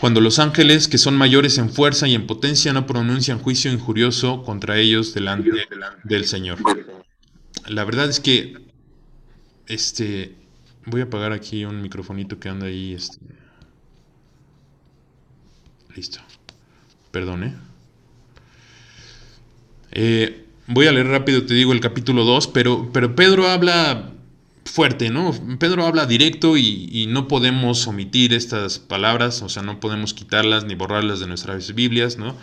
Cuando 0.00 0.22
los 0.22 0.38
ángeles, 0.38 0.88
que 0.88 0.98
son 0.98 1.14
mayores 1.14 1.58
en 1.58 1.70
fuerza 1.70 2.08
y 2.08 2.14
en 2.14 2.26
potencia, 2.26 2.72
no 2.72 2.86
pronuncian 2.86 3.38
juicio 3.38 3.70
injurioso 3.70 4.42
contra 4.42 4.78
ellos 4.78 5.12
delante 5.12 5.50
del 6.02 6.24
Señor. 6.24 6.58
La 7.68 7.84
verdad 7.84 8.08
es 8.08 8.20
que 8.20 8.56
este 9.68 10.41
Voy 10.86 11.00
a 11.00 11.04
apagar 11.04 11.32
aquí 11.32 11.64
un 11.64 11.80
microfonito 11.80 12.38
que 12.38 12.48
anda 12.48 12.66
ahí. 12.66 12.94
Este... 12.94 13.18
Listo. 15.94 16.20
Perdone. 17.10 17.54
Eh, 19.92 20.46
voy 20.66 20.86
a 20.86 20.92
leer 20.92 21.08
rápido, 21.08 21.44
te 21.44 21.54
digo, 21.54 21.72
el 21.72 21.80
capítulo 21.80 22.24
2, 22.24 22.48
pero, 22.48 22.90
pero 22.92 23.14
Pedro 23.14 23.48
habla 23.48 24.11
fuerte, 24.64 25.10
¿no? 25.10 25.32
Pedro 25.58 25.86
habla 25.86 26.06
directo 26.06 26.56
y, 26.56 26.88
y, 26.92 27.06
no 27.06 27.28
podemos 27.28 27.86
omitir 27.86 28.32
estas 28.32 28.78
palabras, 28.78 29.42
o 29.42 29.48
sea, 29.48 29.62
no 29.62 29.80
podemos 29.80 30.14
quitarlas 30.14 30.64
ni 30.64 30.74
borrarlas 30.74 31.20
de 31.20 31.26
nuestras 31.26 31.74
Biblias, 31.74 32.16
¿no? 32.16 32.36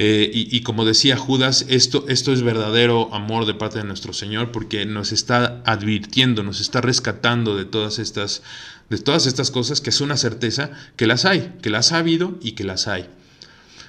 Eh, 0.00 0.30
y, 0.32 0.60
como 0.60 0.84
decía 0.84 1.16
Judas, 1.16 1.66
esto, 1.68 2.04
esto 2.06 2.32
es 2.32 2.42
verdadero 2.42 3.12
amor 3.12 3.46
de 3.46 3.54
parte 3.54 3.78
de 3.78 3.84
nuestro 3.84 4.12
Señor 4.12 4.52
porque 4.52 4.86
nos 4.86 5.10
está 5.10 5.60
advirtiendo, 5.66 6.44
nos 6.44 6.60
está 6.60 6.80
rescatando 6.80 7.56
de 7.56 7.64
todas 7.64 7.98
estas, 7.98 8.44
de 8.90 8.98
todas 8.98 9.26
estas 9.26 9.50
cosas 9.50 9.80
que 9.80 9.90
es 9.90 10.00
una 10.00 10.16
certeza 10.16 10.70
que 10.94 11.08
las 11.08 11.24
hay, 11.24 11.52
que 11.62 11.70
las 11.70 11.90
ha 11.90 11.98
habido 11.98 12.38
y 12.40 12.52
que 12.52 12.62
las 12.62 12.86
hay. 12.86 13.06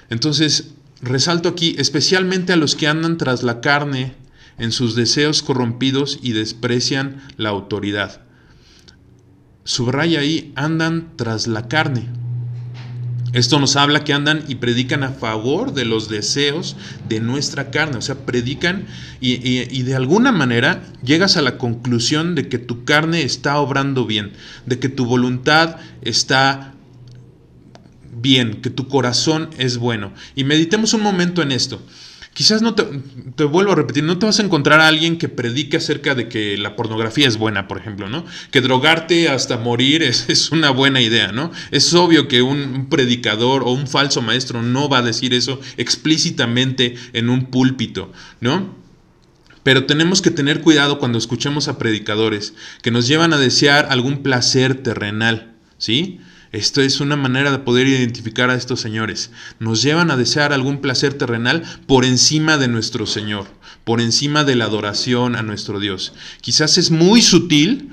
Entonces, 0.08 0.72
resalto 1.00 1.48
aquí 1.48 1.76
especialmente 1.78 2.52
a 2.52 2.56
los 2.56 2.74
que 2.74 2.88
andan 2.88 3.16
tras 3.16 3.44
la 3.44 3.60
carne 3.60 4.16
en 4.60 4.72
sus 4.72 4.94
deseos 4.94 5.42
corrompidos 5.42 6.20
y 6.22 6.32
desprecian 6.32 7.22
la 7.36 7.48
autoridad. 7.48 8.20
Subraya 9.64 10.20
ahí, 10.20 10.52
andan 10.54 11.16
tras 11.16 11.46
la 11.46 11.66
carne. 11.66 12.08
Esto 13.32 13.58
nos 13.58 13.76
habla 13.76 14.04
que 14.04 14.12
andan 14.12 14.44
y 14.48 14.56
predican 14.56 15.02
a 15.02 15.12
favor 15.12 15.72
de 15.72 15.84
los 15.84 16.08
deseos 16.08 16.76
de 17.08 17.20
nuestra 17.20 17.70
carne, 17.70 17.96
o 17.96 18.02
sea, 18.02 18.26
predican 18.26 18.86
y, 19.20 19.82
de 19.82 19.94
alguna 19.94 20.32
manera 20.32 20.82
llegas 21.02 21.36
a 21.36 21.42
la 21.42 21.56
conclusión 21.56 22.34
de 22.34 22.48
que 22.48 22.58
tu 22.58 22.84
carne 22.84 23.22
está 23.22 23.58
obrando 23.58 24.04
bien, 24.04 24.32
de 24.66 24.78
que 24.78 24.88
tu 24.88 25.06
voluntad 25.06 25.76
está 26.02 26.74
bien, 28.20 28.60
que 28.60 28.70
tu 28.70 28.88
corazón 28.88 29.48
es 29.58 29.78
bueno. 29.78 30.12
Y 30.34 30.44
meditemos 30.44 30.92
un 30.92 31.02
momento 31.02 31.40
en 31.40 31.52
esto. 31.52 31.80
Quizás 32.32 32.62
no 32.62 32.74
te, 32.74 32.84
te, 33.34 33.44
vuelvo 33.44 33.72
a 33.72 33.74
repetir, 33.74 34.04
no 34.04 34.18
te 34.18 34.26
vas 34.26 34.38
a 34.38 34.42
encontrar 34.42 34.80
a 34.80 34.86
alguien 34.86 35.18
que 35.18 35.28
predique 35.28 35.78
acerca 35.78 36.14
de 36.14 36.28
que 36.28 36.56
la 36.56 36.76
pornografía 36.76 37.26
es 37.26 37.36
buena, 37.36 37.66
por 37.66 37.78
ejemplo, 37.78 38.08
¿no? 38.08 38.24
Que 38.52 38.60
drogarte 38.60 39.28
hasta 39.28 39.56
morir 39.56 40.02
es, 40.02 40.28
es 40.28 40.52
una 40.52 40.70
buena 40.70 41.00
idea, 41.00 41.32
¿no? 41.32 41.50
Es 41.72 41.92
obvio 41.92 42.28
que 42.28 42.42
un 42.42 42.88
predicador 42.88 43.64
o 43.64 43.72
un 43.72 43.88
falso 43.88 44.22
maestro 44.22 44.62
no 44.62 44.88
va 44.88 44.98
a 44.98 45.02
decir 45.02 45.34
eso 45.34 45.60
explícitamente 45.76 46.94
en 47.12 47.30
un 47.30 47.46
púlpito, 47.46 48.12
¿no? 48.40 48.78
Pero 49.62 49.84
tenemos 49.84 50.22
que 50.22 50.30
tener 50.30 50.62
cuidado 50.62 50.98
cuando 50.98 51.18
escuchemos 51.18 51.68
a 51.68 51.78
predicadores 51.78 52.54
que 52.82 52.90
nos 52.90 53.06
llevan 53.06 53.32
a 53.32 53.38
desear 53.38 53.88
algún 53.90 54.22
placer 54.22 54.82
terrenal, 54.82 55.56
¿sí? 55.78 56.20
Esto 56.52 56.80
es 56.82 57.00
una 57.00 57.14
manera 57.14 57.52
de 57.52 57.60
poder 57.60 57.86
identificar 57.86 58.50
a 58.50 58.56
estos 58.56 58.80
señores. 58.80 59.30
Nos 59.60 59.82
llevan 59.82 60.10
a 60.10 60.16
desear 60.16 60.52
algún 60.52 60.80
placer 60.80 61.14
terrenal 61.14 61.62
por 61.86 62.04
encima 62.04 62.58
de 62.58 62.66
nuestro 62.66 63.06
Señor, 63.06 63.46
por 63.84 64.00
encima 64.00 64.42
de 64.42 64.56
la 64.56 64.64
adoración 64.64 65.36
a 65.36 65.42
nuestro 65.42 65.78
Dios. 65.78 66.12
Quizás 66.40 66.76
es 66.76 66.90
muy 66.90 67.22
sutil, 67.22 67.90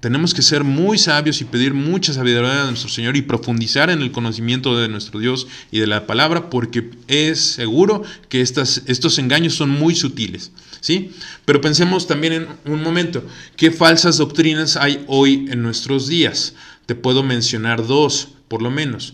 tenemos 0.00 0.34
que 0.34 0.42
ser 0.42 0.64
muy 0.64 0.98
sabios 0.98 1.40
y 1.40 1.44
pedir 1.44 1.72
mucha 1.72 2.12
sabiduría 2.12 2.62
a 2.62 2.66
nuestro 2.66 2.88
Señor 2.88 3.16
y 3.16 3.22
profundizar 3.22 3.90
en 3.90 4.02
el 4.02 4.10
conocimiento 4.10 4.76
de 4.76 4.88
nuestro 4.88 5.20
Dios 5.20 5.46
y 5.70 5.78
de 5.78 5.86
la 5.86 6.04
palabra, 6.04 6.50
porque 6.50 6.90
es 7.06 7.40
seguro 7.40 8.02
que 8.28 8.40
estas, 8.40 8.82
estos 8.86 9.20
engaños 9.20 9.54
son 9.54 9.70
muy 9.70 9.94
sutiles. 9.94 10.50
¿sí? 10.80 11.12
Pero 11.44 11.60
pensemos 11.60 12.08
también 12.08 12.32
en 12.32 12.48
un 12.64 12.82
momento, 12.82 13.24
¿qué 13.56 13.70
falsas 13.70 14.16
doctrinas 14.16 14.76
hay 14.76 15.04
hoy 15.06 15.46
en 15.48 15.62
nuestros 15.62 16.08
días? 16.08 16.54
Te 16.88 16.94
puedo 16.94 17.22
mencionar 17.22 17.86
dos, 17.86 18.28
por 18.48 18.62
lo 18.62 18.70
menos. 18.70 19.12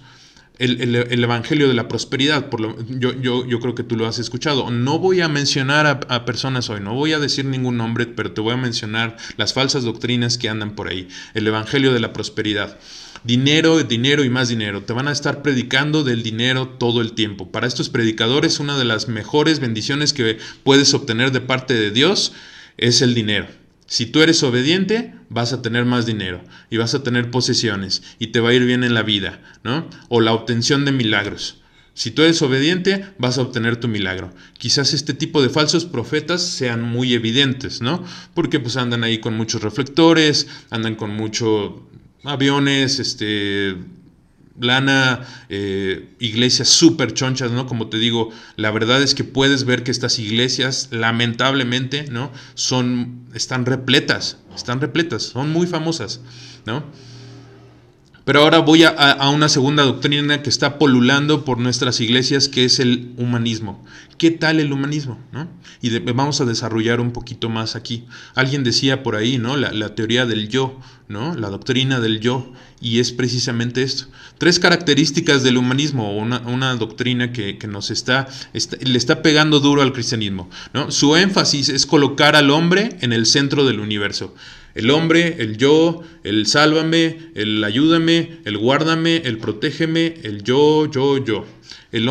El, 0.59 0.95
Evangelio 0.95 1.67
de 1.67 1.75
la 1.75 1.89
Prosperidad, 1.89 2.49
por 2.49 2.61
lo, 2.61 2.77
yo, 2.87 3.21
yo, 3.21 3.45
yo, 3.45 3.59
creo 3.59 3.75
que 3.75 3.83
tú 3.83 3.97
lo 3.97 4.07
has 4.07 4.21
escuchado. 4.21 4.71
No 4.71 5.01
voy 5.01 5.23
a 5.23 5.29
mencionar 5.29 6.07
a, 6.09 6.25
personas 6.25 6.71
hoy, 6.71 6.79
no 6.81 6.95
voy 6.95 7.15
a 7.15 7.19
decir 7.19 7.47
ningún 7.47 7.77
nombre, 7.77 8.07
pero 8.07 8.31
te 8.31 8.41
voy 8.41 8.53
a 8.53 8.57
mencionar 8.57 9.17
las 9.39 9.55
falsas 9.55 9.83
doctrinas 9.83 10.39
que 10.39 10.49
andan 10.49 10.77
por 10.77 10.87
ahí. 10.87 11.09
El 11.35 11.49
Evangelio 11.49 11.93
de 11.93 11.99
la 11.99 12.13
Prosperidad. 12.13 12.79
Dinero, 13.25 13.83
dinero 13.83 14.23
y 14.23 14.31
más 14.31 14.49
dinero. 14.49 14.83
Te 14.85 14.93
van 14.93 15.09
a 15.09 15.13
estar 15.13 15.43
predicando 15.43 16.05
del 16.05 16.23
dinero 16.23 16.69
todo 16.69 17.01
el 17.01 17.15
tiempo. 17.15 17.51
Para 17.51 17.67
estos 17.67 17.89
predicadores, 17.89 18.61
una 18.61 18.79
de 18.79 18.85
las 18.85 19.09
mejores 19.09 19.59
bendiciones 19.59 20.13
que 20.13 20.39
puedes 20.63 20.95
obtener 20.95 21.33
de 21.33 21.41
parte 21.41 21.75
de 21.75 21.91
Dios 21.91 22.35
es 22.77 23.03
el 23.03 23.15
dinero. 23.15 23.49
Si 23.87 24.07
tú 24.07 24.23
eres 24.23 24.43
obediente, 24.43 25.15
vas 25.29 25.53
a 25.53 25.63
tener 25.63 25.85
más 25.85 26.07
dinero 26.07 26.43
y 26.71 26.79
vas 26.79 26.95
a 26.95 27.03
tener 27.03 27.31
posesiones 27.31 28.03
y 28.19 28.29
te 28.29 28.41
va 28.41 28.51
a 28.51 28.55
ir 28.55 28.65
bien 28.65 28.85
en 28.85 28.95
la 28.95 29.03
vida, 29.03 29.41
¿no? 29.63 29.89
O 30.09 30.21
la 30.21 30.33
obtención 30.33 30.85
de 30.85 30.93
milagros. 30.93 31.61
Si 31.95 32.11
tú 32.11 32.23
eres 32.23 32.43
obediente, 32.43 33.07
vas 33.19 33.39
a 33.39 33.43
obtener 33.43 33.77
tu 33.77 33.87
milagro. 33.87 34.35
Quizás 34.59 34.95
este 34.95 35.15
tipo 35.15 35.43
de 35.43 35.49
falsos 35.49 35.85
profetas 35.85 36.43
sean 36.43 36.83
muy 36.83 37.15
evidentes, 37.15 37.83
¿no? 37.83 38.05
Porque 38.35 38.59
pues 38.59 38.77
andan 38.77 39.05
ahí 39.05 39.19
con 39.19 39.37
muchos 39.37 39.63
reflectores, 39.63 40.49
andan 40.71 40.97
con 40.97 41.11
muchos 41.11 41.75
aviones, 42.25 42.99
este, 42.99 43.77
lana, 44.61 45.21
eh, 45.49 46.11
iglesias 46.21 46.69
súper 46.69 47.13
chonchas, 47.15 47.51
¿no? 47.51 47.67
Como 47.67 47.89
te 47.89 47.99
digo, 47.99 48.31
la 48.57 48.71
verdad 48.71 49.03
es 49.03 49.15
que 49.15 49.25
puedes 49.25 49.65
ver 49.65 49.83
que 49.83 49.91
estas 49.91 50.19
iglesias, 50.19 50.89
lamentablemente, 50.91 52.07
¿no? 52.11 52.33
Son, 52.55 53.27
están 53.35 53.67
repletas, 53.67 54.39
están 54.55 54.81
repletas, 54.81 55.23
son 55.23 55.51
muy 55.51 55.67
famosas, 55.67 56.21
¿no? 56.67 56.85
Pero 58.25 58.41
ahora 58.41 58.61
voy 58.61 58.85
a, 58.85 59.29
una 59.29 59.51
segunda 59.51 59.83
doctrina 59.83 60.41
que 60.43 60.49
está 60.49 60.79
polulando 60.79 61.45
por 61.45 61.59
nuestras 61.59 62.01
iglesias, 62.01 62.49
que 62.49 62.65
es 62.65 62.81
el 62.81 63.13
humanismo. 63.19 63.85
¿Qué 64.17 64.31
tal 64.31 64.61
el 64.61 64.73
humanismo? 64.73 65.19
Y 65.83 65.99
vamos 65.99 66.41
a 66.41 66.47
desarrollar 66.47 67.01
un 67.01 67.13
poquito 67.13 67.51
más 67.51 67.77
aquí. 67.77 68.07
Alguien 68.35 68.65
decía 68.65 69.03
por 69.03 69.15
ahí, 69.15 69.37
¿no? 69.37 69.59
La, 69.59 69.95
teoría 69.95 70.25
del 70.25 70.49
yo, 70.49 70.81
¿no? 71.07 71.35
La 71.35 71.51
doctrina 71.51 72.01
del 72.01 72.21
yo. 72.21 72.51
Y 72.85 73.01
es 73.01 73.13
precisamente 73.13 73.83
esto. 73.83 74.09
Tres 74.37 74.59
características 74.59 75.43
del 75.43 75.57
humanismo, 75.57 76.15
una, 76.15 76.75
doctrina 76.75 77.33
que, 77.33 77.57
nos 77.67 77.91
está, 77.91 78.29
le 78.53 78.99
está 78.99 79.23
pegando 79.23 79.59
duro 79.59 79.81
al 79.81 79.95
cristianismo. 79.95 80.51
¿no? 80.75 80.91
Su 80.91 81.17
énfasis 81.17 81.71
es 81.71 81.87
colocar 81.87 82.37
al 82.37 82.51
hombre 82.51 82.91
en 83.01 83.15
el 83.15 83.25
centro 83.25 83.65
del 83.65 83.81
universo. 83.81 84.35
El 84.75 84.91
hombre, 84.91 85.37
el 85.39 85.57
yo, 85.57 86.03
el 86.25 86.47
sálvame, 86.47 87.31
el 87.35 87.65
ayúdame, 87.65 88.41
el 88.45 88.59
guárdame, 88.59 89.17
el 89.25 89.39
protégeme, 89.39 90.17
el 90.23 90.43
yo, 90.43 90.85
yo, 90.91 91.25
yo. 91.25 91.47
El 91.91 92.11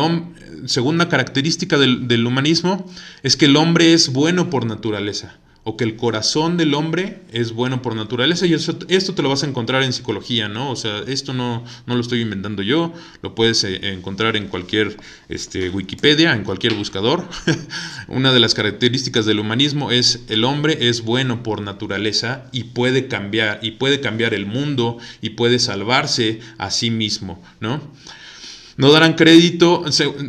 segunda 0.66 1.08
característica 1.08 1.78
del, 1.78 2.08
del 2.08 2.26
humanismo 2.26 2.92
es 3.22 3.36
que 3.36 3.44
el 3.44 3.54
hombre 3.54 3.92
es 3.92 4.08
bueno 4.08 4.50
por 4.50 4.66
naturaleza 4.66 5.38
o 5.64 5.78
que 5.78 5.84
el 5.84 5.96
corazón 5.96 6.56
del 6.58 6.74
hombre 6.74 7.22
es 7.32 7.52
bueno 7.52 7.80
por 7.80 7.96
naturaleza. 7.96 8.46
Y 8.46 8.52
esto 8.52 9.14
te 9.14 9.22
lo 9.22 9.28
vas 9.30 9.42
a 9.42 9.46
encontrar 9.46 9.82
en 9.82 9.92
psicología, 9.92 10.46
¿no? 10.46 10.70
O 10.70 10.76
sea, 10.76 11.02
esto 11.06 11.32
no, 11.32 11.64
no 11.86 11.94
lo 11.94 12.00
estoy 12.00 12.20
inventando 12.20 12.62
yo, 12.62 12.92
lo 13.22 13.34
puedes 13.34 13.64
eh, 13.64 13.92
encontrar 13.92 14.36
en 14.36 14.48
cualquier 14.48 14.96
este, 15.28 15.70
Wikipedia, 15.70 16.34
en 16.34 16.44
cualquier 16.44 16.74
buscador. 16.74 17.26
Una 18.08 18.32
de 18.32 18.40
las 18.40 18.54
características 18.54 19.24
del 19.24 19.40
humanismo 19.40 19.90
es 19.90 20.24
el 20.28 20.44
hombre 20.44 20.88
es 20.88 21.02
bueno 21.02 21.42
por 21.42 21.62
naturaleza 21.62 22.44
y 22.52 22.64
puede 22.64 23.08
cambiar, 23.08 23.60
y 23.62 23.72
puede 23.72 24.00
cambiar 24.00 24.34
el 24.34 24.44
mundo 24.44 24.98
y 25.22 25.30
puede 25.30 25.58
salvarse 25.58 26.40
a 26.58 26.70
sí 26.70 26.90
mismo, 26.90 27.42
¿no? 27.60 27.80
No 28.76 28.90
darán 28.90 29.14
crédito, 29.14 29.84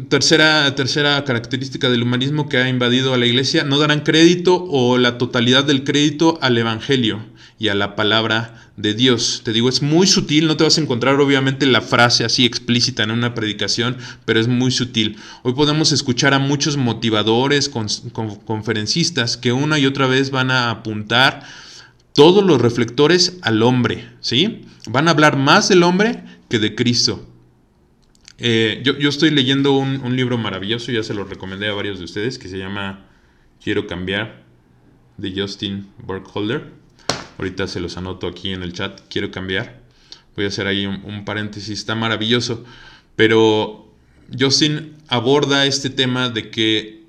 tercera, 0.07 0.75
tercera 0.75 1.23
característica 1.23 1.89
del 1.89 2.03
humanismo 2.03 2.47
que 2.47 2.57
ha 2.57 2.69
invadido 2.69 3.13
a 3.13 3.17
la 3.17 3.25
iglesia, 3.25 3.63
no 3.63 3.79
darán 3.79 4.01
crédito 4.01 4.63
o 4.69 4.99
la 4.99 5.17
totalidad 5.17 5.63
del 5.63 5.83
crédito 5.83 6.37
al 6.41 6.55
Evangelio 6.57 7.25
y 7.57 7.69
a 7.69 7.73
la 7.73 7.95
palabra 7.95 8.71
de 8.77 8.93
Dios. 8.93 9.41
Te 9.43 9.51
digo, 9.51 9.67
es 9.67 9.81
muy 9.81 10.05
sutil, 10.05 10.45
no 10.45 10.57
te 10.57 10.63
vas 10.63 10.77
a 10.77 10.81
encontrar 10.81 11.19
obviamente 11.19 11.65
la 11.65 11.81
frase 11.81 12.23
así 12.23 12.45
explícita 12.45 13.01
en 13.01 13.11
una 13.11 13.33
predicación, 13.33 13.97
pero 14.25 14.39
es 14.39 14.47
muy 14.47 14.69
sutil. 14.69 15.17
Hoy 15.41 15.53
podemos 15.53 15.91
escuchar 15.91 16.35
a 16.35 16.39
muchos 16.39 16.77
motivadores, 16.77 17.69
conferencistas 17.69 19.37
que 19.37 19.53
una 19.53 19.79
y 19.79 19.87
otra 19.87 20.05
vez 20.05 20.29
van 20.29 20.51
a 20.51 20.69
apuntar 20.69 21.43
todos 22.13 22.43
los 22.43 22.61
reflectores 22.61 23.37
al 23.41 23.63
hombre, 23.63 24.07
¿sí? 24.21 24.65
Van 24.87 25.07
a 25.07 25.11
hablar 25.11 25.35
más 25.35 25.67
del 25.67 25.81
hombre 25.81 26.23
que 26.47 26.59
de 26.59 26.75
Cristo. 26.75 27.27
Eh, 28.37 28.81
yo, 28.83 29.09
estoy 29.09 29.31
leyendo 29.31 29.73
un, 29.73 30.15
libro 30.15 30.37
maravilloso, 30.37 30.91
ya 30.91 31.03
se 31.03 31.13
lo 31.13 31.23
recomendé 31.23 31.69
a 31.69 31.73
varios 31.73 31.99
de 31.99 32.05
ustedes, 32.05 32.37
que 32.37 32.49
se 32.49 32.57
llama 32.57 33.05
Quiero 33.63 33.87
cambiar, 33.87 34.43
de 35.17 35.33
Justin 35.39 35.87
Burkholder. 35.99 36.71
Ahorita 37.37 37.67
se 37.67 37.79
los 37.79 37.97
anoto 37.97 38.27
aquí 38.27 38.51
en 38.51 38.63
el 38.63 38.73
chat, 38.73 39.01
Quiero 39.09 39.31
cambiar. 39.31 39.81
Voy 40.35 40.45
a 40.45 40.49
hacer 40.49 40.67
ahí 40.67 40.85
un, 40.85 41.23
paréntesis, 41.23 41.79
está 41.79 41.95
maravilloso. 41.95 42.65
Pero 43.15 43.89
Justin 44.37 44.93
aborda 45.07 45.65
este 45.65 45.89
tema 45.89 46.29
de 46.29 46.49
que 46.49 47.03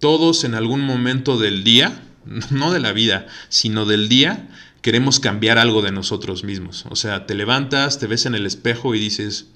todos 0.00 0.42
en 0.42 0.54
algún 0.54 0.80
momento 0.80 1.38
del 1.38 1.62
día, 1.62 2.02
no 2.50 2.72
de 2.72 2.80
la 2.80 2.92
vida, 2.92 3.28
sino 3.48 3.84
del 3.84 4.08
día, 4.08 4.48
queremos 4.82 5.20
cambiar 5.20 5.58
algo 5.58 5.82
de 5.82 5.92
nosotros 5.92 6.42
mismos. 6.42 6.84
O 6.90 6.96
sea, 6.96 7.26
te 7.26 7.34
levantas, 7.34 8.00
te 8.00 8.08
ves 8.08 8.26
en 8.26 8.34
el 8.34 8.44
espejo 8.44 8.96
y 8.96 8.98
dices, 8.98 9.50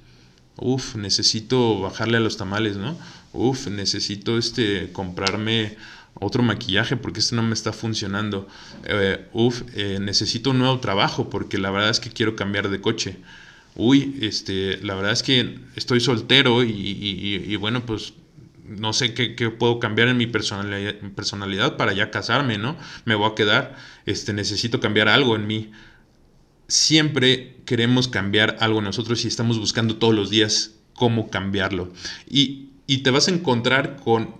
uf, 0.57 0.97
necesito 0.97 1.81
bajarle 1.81 2.19
a 2.19 2.21
los 2.21 2.37
tamales, 2.37 2.77
¿no? 2.77 2.97
Uf, 3.33 3.69
necesito 3.69 4.39
este, 4.39 4.91
comprarme 4.93 5.77
otro 6.15 6.43
maquillaje 6.43 6.97
porque 6.97 7.21
este 7.21 7.37
no 7.37 7.43
me 7.43 7.55
está 7.55 7.73
funcionando. 7.73 8.49
Eh, 8.85 9.27
uf, 9.33 9.63
eh, 9.75 9.99
necesito 10.01 10.51
un 10.51 10.59
nuevo 10.59 10.81
trabajo 10.81 11.31
porque 11.31 11.59
la 11.59 11.71
verdad 11.71 11.91
es 11.91 12.01
que 12.01 12.11
quiero 12.11 12.37
cambiar 12.37 12.69
de 12.69 12.81
coche. 12.81 13.17
Uy, 13.77 14.19
este, 14.21 14.79
la 14.83 14.95
verdad 14.95 15.13
es 15.13 15.23
que 15.23 15.59
estoy 15.77 16.01
soltero 16.01 16.65
y, 16.65 17.57
bueno, 17.57 17.87
pues 17.87 18.15
no 18.67 18.93
sé 18.93 19.15
qué, 19.15 19.51
puedo 19.51 19.79
cambiar 19.79 20.09
en 20.09 20.17
mi 20.17 20.27
personalidad, 20.27 20.95
personalidad, 21.15 21.77
para 21.77 21.93
ya 21.93 22.11
casarme, 22.11 22.59
¿no? 22.59 22.77
Me 23.05 23.15
voy 23.15 23.31
a 23.31 23.35
quedar, 23.35 23.77
este, 24.07 24.33
necesito 24.33 24.81
cambiar 24.81 25.09
algo 25.09 25.37
en 25.37 25.47
mí 25.47 25.71
siempre 26.71 27.57
queremos 27.67 28.09
cambiar 28.09 28.57
algo 28.61 28.81
nosotros 28.81 29.25
y 29.25 29.29
estamos 29.29 29.59
buscando 29.59 29.97
todos 29.97 30.15
los 30.15 30.31
días 30.31 30.77
cómo 30.95 31.29
cambiarlo. 31.29 31.93
Y, 32.29 32.69
te 33.05 33.11
vas 33.11 33.29
a 33.29 33.31
encontrar 33.31 33.97
con 34.03 34.35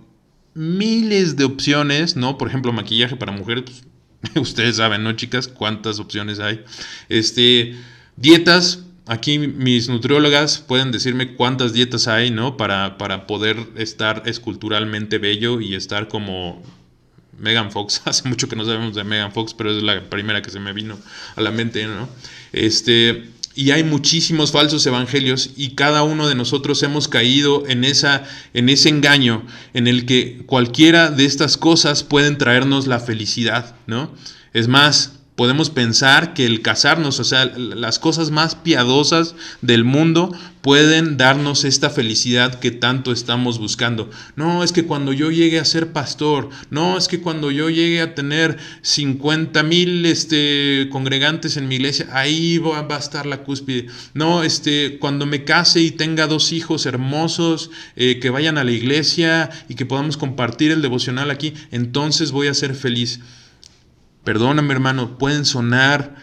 miles 0.53 1.37
de 1.37 1.45
opciones, 1.45 2.17
¿no? 2.17 2.37
Por 2.37 2.49
ejemplo, 2.49 2.73
maquillaje 2.73 3.15
para 3.15 3.31
mujeres, 3.31 3.63
pues, 3.63 4.35
ustedes 4.35 4.75
saben, 4.77 5.03
¿no, 5.03 5.13
chicas? 5.13 5.47
¿Cuántas 5.47 5.99
opciones 5.99 6.39
hay? 6.39 6.61
Este, 7.07 7.75
dietas, 8.17 8.83
aquí 9.07 9.39
mis 9.39 9.87
nutriólogas 9.87 10.59
pueden 10.59 10.91
decirme 10.91 11.35
cuántas 11.35 11.73
dietas 11.73 12.07
hay, 12.07 12.29
¿no? 12.29 12.57
Para, 12.57 12.97
para 12.97 13.25
poder 13.25 13.57
estar 13.77 14.23
esculturalmente 14.25 15.17
bello 15.17 15.61
y 15.61 15.75
estar 15.75 16.09
como 16.09 16.61
Megan 17.37 17.71
Fox. 17.71 18.01
Hace 18.05 18.27
mucho 18.27 18.47
que 18.47 18.55
no 18.55 18.65
sabemos 18.65 18.95
de 18.95 19.03
Megan 19.03 19.31
Fox, 19.31 19.53
pero 19.53 19.75
es 19.75 19.83
la 19.83 20.01
primera 20.09 20.41
que 20.41 20.49
se 20.49 20.59
me 20.59 20.73
vino 20.73 20.97
a 21.35 21.41
la 21.41 21.51
mente, 21.51 21.85
¿no? 21.85 22.07
Este, 22.51 23.29
y 23.53 23.71
hay 23.71 23.83
muchísimos 23.83 24.51
falsos 24.51 24.85
evangelios 24.85 25.51
y 25.57 25.71
cada 25.71 26.03
uno 26.03 26.27
de 26.27 26.35
nosotros 26.35 26.81
hemos 26.83 27.07
caído 27.07 27.67
en, 27.67 27.83
esa, 27.83 28.23
en 28.53 28.69
ese 28.69 28.89
engaño 28.89 29.45
en 29.73 29.87
el 29.87 30.05
que 30.05 30.43
cualquiera 30.45 31.11
de 31.11 31.25
estas 31.25 31.57
cosas 31.57 32.03
pueden 32.03 32.37
traernos 32.37 32.87
la 32.87 32.99
felicidad, 32.99 33.75
¿no? 33.87 34.13
Es 34.53 34.67
más, 34.67 35.20
podemos 35.41 35.71
pensar 35.71 36.35
que 36.35 36.45
el 36.45 36.61
casarnos, 36.61 37.19
o 37.19 37.23
sea, 37.23 37.45
las 37.45 37.97
cosas 37.97 38.29
más 38.29 38.53
piadosas 38.53 39.33
del 39.63 39.83
mundo 39.83 40.31
pueden 40.61 41.17
darnos 41.17 41.63
esta 41.63 41.89
felicidad 41.89 42.59
que 42.59 42.69
tanto 42.69 43.11
estamos 43.11 43.57
buscando. 43.57 44.11
No, 44.35 44.63
es 44.63 44.71
que 44.71 44.85
cuando 44.85 45.13
yo 45.13 45.31
llegue 45.31 45.59
a 45.59 45.65
ser 45.65 45.93
pastor, 45.93 46.51
no, 46.69 46.95
es 46.95 47.07
que 47.07 47.21
cuando 47.21 47.49
yo 47.49 47.71
llegue 47.71 48.01
a 48.01 48.13
tener 48.13 48.59
50 48.83 49.63
mil 49.63 50.05
este, 50.05 50.87
congregantes 50.91 51.57
en 51.57 51.67
mi 51.67 51.77
iglesia, 51.77 52.07
ahí 52.11 52.59
va, 52.59 52.85
a 52.87 52.99
estar 52.99 53.25
la 53.25 53.41
cúspide. 53.41 53.87
No, 54.13 54.43
este, 54.43 54.99
cuando 54.99 55.25
me 55.25 55.43
case 55.43 55.81
y 55.81 55.89
tenga 55.89 56.27
dos 56.27 56.51
hijos 56.51 56.85
hermosos 56.85 57.71
eh, 57.95 58.19
que 58.21 58.29
vayan 58.29 58.59
a 58.59 58.63
la 58.63 58.73
iglesia 58.73 59.49
y 59.67 59.73
que 59.73 59.87
podamos 59.87 60.17
compartir 60.17 60.69
el 60.69 60.83
devocional 60.83 61.31
aquí, 61.31 61.55
entonces 61.71 62.31
voy 62.31 62.45
a 62.45 62.53
ser 62.53 62.75
feliz 62.75 63.21
perdóname 64.23 64.73
hermano, 64.73 65.17
pueden 65.17 65.45
sonar 65.45 66.15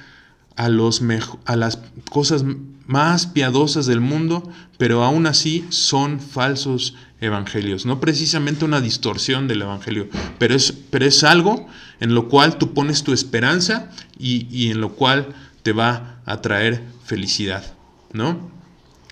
a, 0.57 0.69
los 0.69 1.03
a 1.45 1.57
las 1.57 1.79
cosas 2.11 2.45
más 2.87 3.27
piadosas 3.27 3.87
del 3.87 4.01
mundo, 4.01 4.51
pero 4.79 5.05
aún 5.05 5.27
así 5.27 5.65
son 5.69 6.21
falsos 6.21 6.95
evangelios. 7.21 7.87
No 7.87 8.01
precisamente 8.01 8.65
una 8.65 8.81
distorsión 8.81 9.49
del 9.49 9.63
evangelio, 9.63 10.09
pero 10.39 10.55
es, 10.55 10.73
pero 10.73 11.05
es 11.05 11.23
algo 11.25 11.67
en 12.01 12.15
lo 12.15 12.29
cual 12.29 12.59
tú 12.59 12.75
pones 12.75 13.03
tu 13.03 13.13
esperanza 13.13 13.91
y, 14.19 14.47
y 14.51 14.71
en 14.71 14.81
lo 14.81 14.91
cual 14.91 15.35
te 15.63 15.73
va 15.73 16.21
a 16.25 16.41
traer 16.41 16.85
felicidad, 17.05 17.75
¿no? 18.13 18.51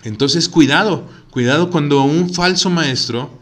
Entonces 0.04 0.48
cuidado, 0.48 1.08
cuidado 1.30 1.70
cuando 1.70 2.02
un 2.02 2.32
falso 2.32 2.70
maestro 2.70 3.38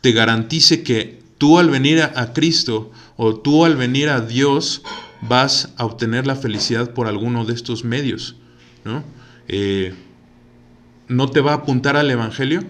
te 0.00 0.12
garantice 0.12 0.82
que 0.82 1.22
tú 1.38 1.58
al 1.58 1.70
venir 1.70 2.02
a, 2.02 2.32
Cristo 2.32 2.92
o 3.16 3.36
tú 3.36 3.64
al 3.64 3.76
venir 3.76 4.08
a 4.08 4.20
Dios 4.20 4.82
vas 5.20 5.72
a 5.76 5.84
obtener 5.84 6.26
la 6.26 6.36
felicidad 6.36 6.92
por 6.92 7.06
alguno 7.06 7.44
de 7.44 7.54
estos 7.54 7.84
medios, 7.84 8.36
¿no? 8.84 9.02
eh, 9.48 9.94
no 11.08 11.30
te 11.30 11.40
va 11.40 11.52
a 11.52 11.56
apuntar 11.56 11.96
al 11.96 12.10
Evangelio, 12.10 12.62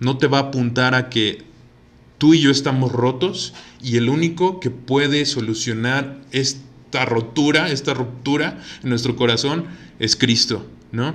no 0.00 0.18
te 0.18 0.26
va 0.26 0.38
a 0.38 0.42
apuntar 0.42 0.94
a 0.94 1.08
que 1.08 1.44
tú 2.18 2.34
y 2.34 2.40
yo 2.40 2.50
estamos 2.50 2.92
rotos 2.92 3.54
y 3.82 3.96
el 3.96 4.08
único 4.08 4.60
que 4.60 4.70
puede 4.70 5.24
solucionar 5.26 6.20
esta 6.32 7.04
rotura, 7.04 7.70
esta 7.70 7.94
ruptura 7.94 8.60
en 8.82 8.90
nuestro 8.90 9.16
corazón 9.16 9.66
es 9.98 10.16
Cristo, 10.16 10.66
¿no? 10.92 11.14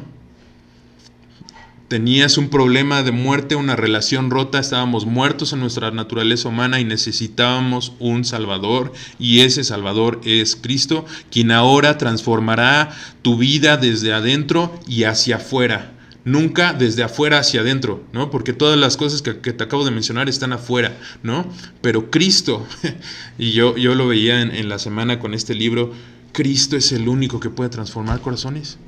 Tenías 1.88 2.40
un 2.40 2.50
problema 2.50 3.04
de 3.04 3.12
muerte, 3.12 3.56
una 3.56 3.76
relación 3.76 4.32
rota, 4.32 4.58
estábamos 4.58 5.06
muertos 5.06 5.54
en 5.54 5.60
nuestra 5.60 5.92
naturaleza 5.92 6.50
humana 6.50 6.80
y 6.80 6.84
necesitábamos 6.84 7.94
un 8.00 8.26
Salvador 8.26 8.92
y 9.20 9.42
ese 9.42 9.64
Salvador 9.64 10.20
es 10.26 10.56
Cristo, 10.56 11.06
quien 11.30 11.52
ahora 11.52 12.00
transformará 12.00 12.90
tu 13.22 13.38
vida 13.38 13.78
desde 13.78 14.14
adentro 14.14 14.74
y 14.88 15.04
hacia 15.04 15.36
afuera 15.36 15.92
nunca 16.24 16.74
desde 16.74 17.04
afuera 17.04 17.38
hacia 17.38 17.62
adentro, 17.62 18.04
¿no? 18.12 18.32
Porque 18.32 18.52
todas 18.52 18.80
las 18.80 18.98
cosas 18.98 19.22
que, 19.22 19.34
te 19.34 19.64
acabo 19.64 19.86
de 19.86 19.92
mencionar 19.92 20.28
están 20.28 20.54
afuera, 20.54 20.98
¿no? 21.22 21.46
Pero 21.82 22.10
Cristo, 22.10 22.66
y 23.38 23.52
yo, 23.52 23.78
yo 23.78 23.94
lo 23.94 24.08
veía 24.08 24.42
en, 24.42 24.50
en 24.50 24.68
la 24.68 24.80
semana 24.80 25.20
con 25.20 25.36
este 25.36 25.54
libro, 25.54 25.94
Cristo 26.32 26.76
es 26.78 26.92
el 26.92 27.08
único 27.08 27.40
que 27.40 27.52
puede 27.52 27.70
transformar 27.70 28.22
corazones. 28.22 28.80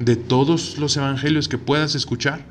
De 0.00 0.16
todos 0.16 0.78
los 0.78 0.96
evangelios 0.96 1.48
que 1.48 1.58
puedas 1.58 1.94
escuchar, 1.94 2.44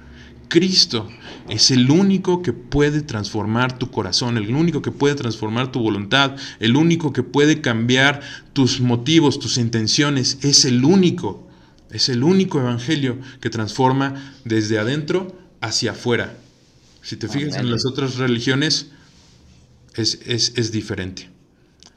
Cristo 0.47 1.09
es 1.49 1.71
el 1.71 1.89
único 1.89 2.41
que 2.41 2.53
puede 2.53 3.01
transformar 3.01 3.77
tu 3.79 3.89
corazón, 3.89 4.37
el 4.37 4.53
único 4.53 4.81
que 4.81 4.91
puede 4.91 5.15
transformar 5.15 5.71
tu 5.71 5.79
voluntad, 5.79 6.35
el 6.59 6.75
único 6.75 7.11
que 7.11 7.23
puede 7.23 7.59
cambiar 7.59 8.21
tus 8.53 8.79
motivos, 8.79 9.39
tus 9.39 9.57
intenciones, 9.57 10.37
es 10.41 10.65
el 10.65 10.85
único. 10.85 11.49
Es 11.89 12.07
el 12.09 12.23
único 12.23 12.59
evangelio 12.59 13.17
que 13.41 13.49
transforma 13.49 14.35
desde 14.45 14.79
adentro 14.79 15.35
hacia 15.59 15.91
afuera. 15.91 16.37
Si 17.01 17.17
te 17.17 17.27
fijas 17.27 17.57
en 17.57 17.69
las 17.69 17.85
otras 17.85 18.17
religiones, 18.17 18.91
es, 19.95 20.19
es 20.25 20.71
diferente. 20.71 21.32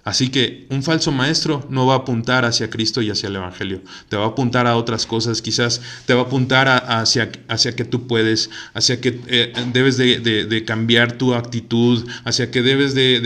Así 0.06 0.28
que 0.28 0.68
un 0.70 0.84
falso 0.84 1.10
maestro 1.10 1.66
no 1.68 1.84
va 1.84 1.94
a 1.94 1.96
apuntar 1.96 2.44
hacia 2.44 2.70
Cristo 2.70 3.02
y 3.02 3.10
hacia 3.10 3.28
el 3.28 3.34
Evangelio, 3.34 3.82
te 4.08 4.16
va 4.16 4.26
a 4.26 4.28
apuntar 4.28 4.68
a 4.68 4.76
otras 4.76 5.04
cosas, 5.04 5.42
quizás 5.42 5.82
te 6.06 6.14
va 6.14 6.20
a 6.20 6.24
apuntar 6.26 6.68
hacia, 6.68 7.32
hacia 7.48 7.74
que 7.74 7.84
tú 7.84 8.06
puedes, 8.06 8.48
hacia 8.72 9.00
que 9.00 9.20
eh, 9.26 9.52
debes 9.72 9.96
de, 9.96 10.62
cambiar 10.64 11.18
tu 11.18 11.34
actitud, 11.34 12.08
hacia 12.24 12.52
que 12.52 12.62
debes 12.62 12.94
de, 12.94 13.18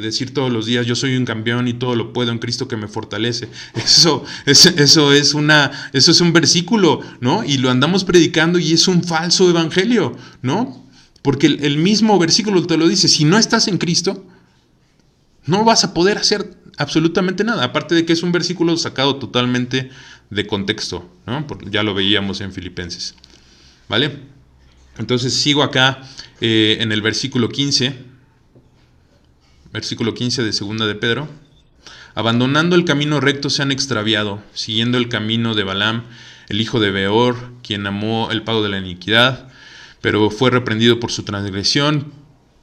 decir 0.00 0.32
todos 0.32 0.52
los 0.52 0.66
días, 0.66 0.86
yo 0.86 0.94
soy 0.94 1.16
un 1.16 1.24
campeón 1.24 1.66
y 1.66 1.72
todo 1.72 1.96
lo 1.96 2.12
puedo 2.12 2.30
en 2.30 2.38
Cristo 2.38 2.68
que 2.68 2.76
me 2.76 2.86
fortalece. 2.86 3.48
Eso, 3.74 4.24
eso, 4.46 5.12
es, 5.12 5.34
una, 5.34 5.90
eso 5.92 6.12
es 6.12 6.20
un 6.20 6.32
versículo, 6.32 7.00
¿no? 7.20 7.42
Y 7.42 7.56
lo 7.56 7.70
andamos 7.70 8.04
predicando 8.04 8.60
y 8.60 8.72
es 8.72 8.86
un 8.86 9.02
falso 9.02 9.50
Evangelio, 9.50 10.16
¿no? 10.42 10.86
Porque 11.22 11.48
el 11.48 11.78
mismo 11.78 12.20
versículo 12.20 12.64
te 12.68 12.76
lo 12.76 12.86
dice, 12.86 13.08
si 13.08 13.24
no 13.24 13.36
estás 13.36 13.66
en 13.66 13.78
Cristo, 13.78 14.24
no 15.48 15.64
vas 15.64 15.82
a 15.82 15.94
poder 15.94 16.18
hacer 16.18 16.54
absolutamente 16.76 17.42
nada. 17.42 17.64
Aparte 17.64 17.94
de 17.94 18.06
que 18.06 18.12
es 18.12 18.22
un 18.22 18.32
versículo 18.32 18.76
sacado 18.76 19.16
totalmente 19.16 19.90
de 20.30 20.46
contexto, 20.46 21.10
¿no? 21.26 21.46
Ya 21.70 21.82
lo 21.82 21.94
veíamos 21.94 22.40
en 22.40 22.52
Filipenses. 22.52 23.14
¿Vale? 23.88 24.20
Entonces 24.98 25.32
sigo 25.32 25.62
acá 25.62 26.02
eh, 26.40 26.78
en 26.80 26.92
el 26.92 27.02
versículo 27.02 27.48
15, 27.48 27.96
versículo 29.72 30.14
15 30.14 30.42
de 30.42 30.52
segunda 30.52 30.86
de 30.86 30.94
Pedro. 30.94 31.28
Abandonando 32.14 32.76
el 32.76 32.84
camino 32.84 33.20
recto 33.20 33.48
se 33.48 33.62
han 33.62 33.72
extraviado, 33.72 34.42
siguiendo 34.52 34.98
el 34.98 35.08
camino 35.08 35.54
de 35.54 35.64
Balaam, 35.64 36.04
el 36.48 36.60
hijo 36.60 36.80
de 36.80 36.90
Beor, 36.90 37.52
quien 37.62 37.86
amó 37.86 38.30
el 38.30 38.42
pago 38.42 38.62
de 38.62 38.70
la 38.70 38.78
iniquidad, 38.78 39.48
pero 40.00 40.28
fue 40.30 40.50
reprendido 40.50 41.00
por 41.00 41.12
su 41.12 41.22
transgresión, 41.22 42.12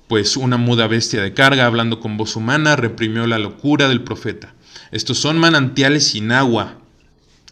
pues 0.07 0.37
una 0.37 0.57
muda 0.57 0.87
bestia 0.87 1.21
de 1.21 1.33
carga, 1.33 1.65
hablando 1.65 1.99
con 1.99 2.17
voz 2.17 2.35
humana, 2.35 2.75
reprimió 2.75 3.25
la 3.27 3.39
locura 3.39 3.87
del 3.87 4.03
profeta. 4.03 4.53
Estos 4.91 5.17
son 5.17 5.37
manantiales 5.37 6.07
sin 6.07 6.31
agua, 6.31 6.79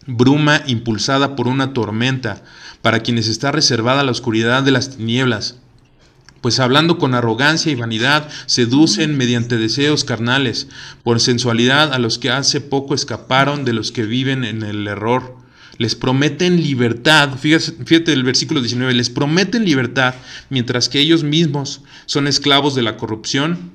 bruma 0.06 0.62
impulsada 0.68 1.36
por 1.36 1.48
una 1.48 1.74
tormenta, 1.74 2.44
para 2.82 3.00
quienes 3.00 3.28
está 3.28 3.52
reservada 3.52 4.04
la 4.04 4.12
oscuridad 4.12 4.64
de 4.64 4.72
las 4.72 4.98
tinieblas. 4.98 5.58
Pues 6.42 6.60
hablando 6.60 6.98
con 6.98 7.16
arrogancia 7.16 7.72
y 7.72 7.76
vanidad, 7.76 8.30
seducen 8.46 9.18
mediante 9.18 9.58
deseos 9.58 10.04
carnales, 10.04 10.68
por 11.02 11.22
sensualidad 11.22 11.94
a 11.94 12.00
los 12.00 12.20
que 12.20 12.30
hace 12.30 12.60
poco 12.62 12.94
escaparon 12.94 13.64
de 13.66 13.74
los 13.74 13.92
que 13.92 14.04
viven 14.04 14.44
en 14.44 14.62
el 14.62 14.88
error 14.88 15.43
les 15.78 15.96
prometen 15.96 16.62
libertad, 16.62 17.38
fíjate, 17.38 18.14
el 18.14 18.24
versículo 18.24 18.62
19, 18.62 18.94
les 18.94 19.10
prometen 19.10 19.66
libertad 19.66 20.16
mientras 20.50 20.88
que 20.88 21.00
ellos 21.00 21.24
mismos 21.24 21.82
son 22.06 22.28
esclavos 22.28 22.76
de 22.76 22.84
la 22.84 22.98
corrupción, 22.98 23.72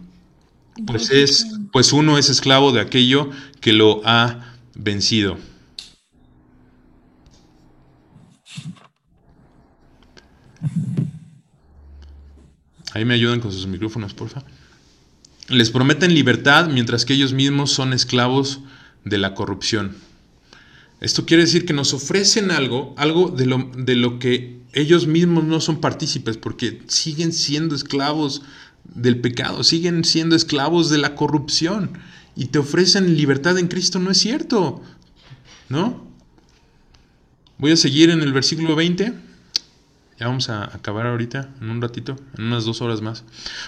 pues, 0.86 1.10
es, 1.10 1.46
pues 1.72 1.92
uno 1.92 2.18
es 2.18 2.30
esclavo 2.30 2.70
de 2.70 2.80
aquello 2.80 3.30
que 3.60 3.72
lo 3.72 4.00
ha 4.04 4.54
vencido. 4.74 5.38
Ahí 12.94 13.04
me 13.04 13.14
ayudan 13.14 13.40
con 13.40 13.52
sus 13.52 13.66
micrófonos, 13.66 14.14
porfa. 14.14 14.42
Les 15.48 15.70
prometen 15.70 16.14
libertad 16.14 16.68
mientras 16.68 17.04
que 17.04 17.14
ellos 17.14 17.32
mismos 17.32 17.72
son 17.72 17.92
esclavos 17.92 18.60
de 19.04 19.18
la 19.18 19.34
corrupción. 19.34 19.96
Esto 21.00 21.26
quiere 21.26 21.44
decir 21.44 21.64
que 21.64 21.72
nos 21.72 21.94
ofrecen 21.94 22.50
algo, 22.50 22.94
algo 22.96 23.28
de 23.28 23.46
lo, 23.46 23.70
de 23.76 23.94
lo 23.94 24.18
que 24.18 24.58
ellos 24.72 25.06
mismos 25.06 25.44
no 25.44 25.60
son 25.60 25.80
partícipes, 25.80 26.36
porque 26.36 26.82
siguen 26.88 27.32
siendo 27.32 27.74
esclavos 27.74 28.42
del 28.84 29.20
pecado, 29.20 29.64
siguen 29.64 30.04
siendo 30.04 30.34
esclavos 30.34 30.90
de 30.90 30.98
la 30.98 31.14
corrupción 31.14 31.92
y 32.34 32.46
te 32.46 32.58
ofrecen 32.58 33.16
libertad 33.16 33.58
en 33.58 33.68
Cristo, 33.68 33.98
no 33.98 34.10
es 34.10 34.18
cierto, 34.18 34.82
¿no? 35.68 36.06
Voy 37.58 37.72
a 37.72 37.76
seguir 37.76 38.10
en 38.10 38.20
el 38.20 38.32
versículo 38.32 38.76
20. 38.76 39.27
Ya 40.18 40.26
vamos 40.26 40.48
a 40.48 40.64
acabar 40.64 41.06
ahorita, 41.06 41.50
en 41.60 41.70
un 41.70 41.80
ratito, 41.80 42.16
en 42.36 42.46
unas 42.46 42.64
dos 42.64 42.82
horas 42.82 43.02
más. 43.02 43.22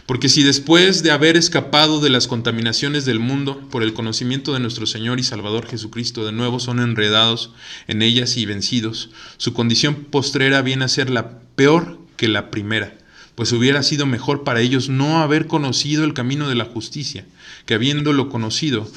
Porque 0.05 0.29
si 0.29 0.43
después 0.43 1.05
de 1.05 1.13
haber 1.13 1.37
escapado 1.37 2.01
de 2.01 2.11
las 2.11 2.27
contaminaciones 2.27 3.05
del 3.05 3.21
mundo 3.21 3.61
por 3.71 3.85
el 3.85 3.95
conocimiento 3.95 4.53
de 4.53 4.59
nuestro 4.59 4.87
Señor 4.87 5.21
y 5.21 5.23
Salvador 5.23 5.67
Jesucristo, 5.67 6.27
de 6.27 6.33
nuevo 6.33 6.59
son 6.59 6.81
enredados 6.81 7.53
en 7.87 8.03
ellas 8.03 8.37
y 8.37 8.47
vencidos, 8.47 9.11
su 9.37 9.53
condición 9.53 9.95
postrera 9.95 10.61
viene 10.61 10.85
a 10.85 10.89
ser 10.89 11.09
la 11.09 11.39
peor 11.55 12.01
que 12.17 12.27
la 12.27 12.51
primera, 12.51 12.99
pues 13.37 13.53
hubiera 13.53 13.85
sido 13.85 14.07
mejor 14.07 14.43
para 14.43 14.61
ellos 14.61 14.89
no 14.89 15.23
haber 15.23 15.47
conocido 15.47 16.03
el 16.03 16.15
camino 16.15 16.49
de 16.49 16.57
la 16.57 16.65
justicia, 16.65 17.27
que 17.65 17.75
habiéndolo 17.75 18.29
conocido, 18.29 18.91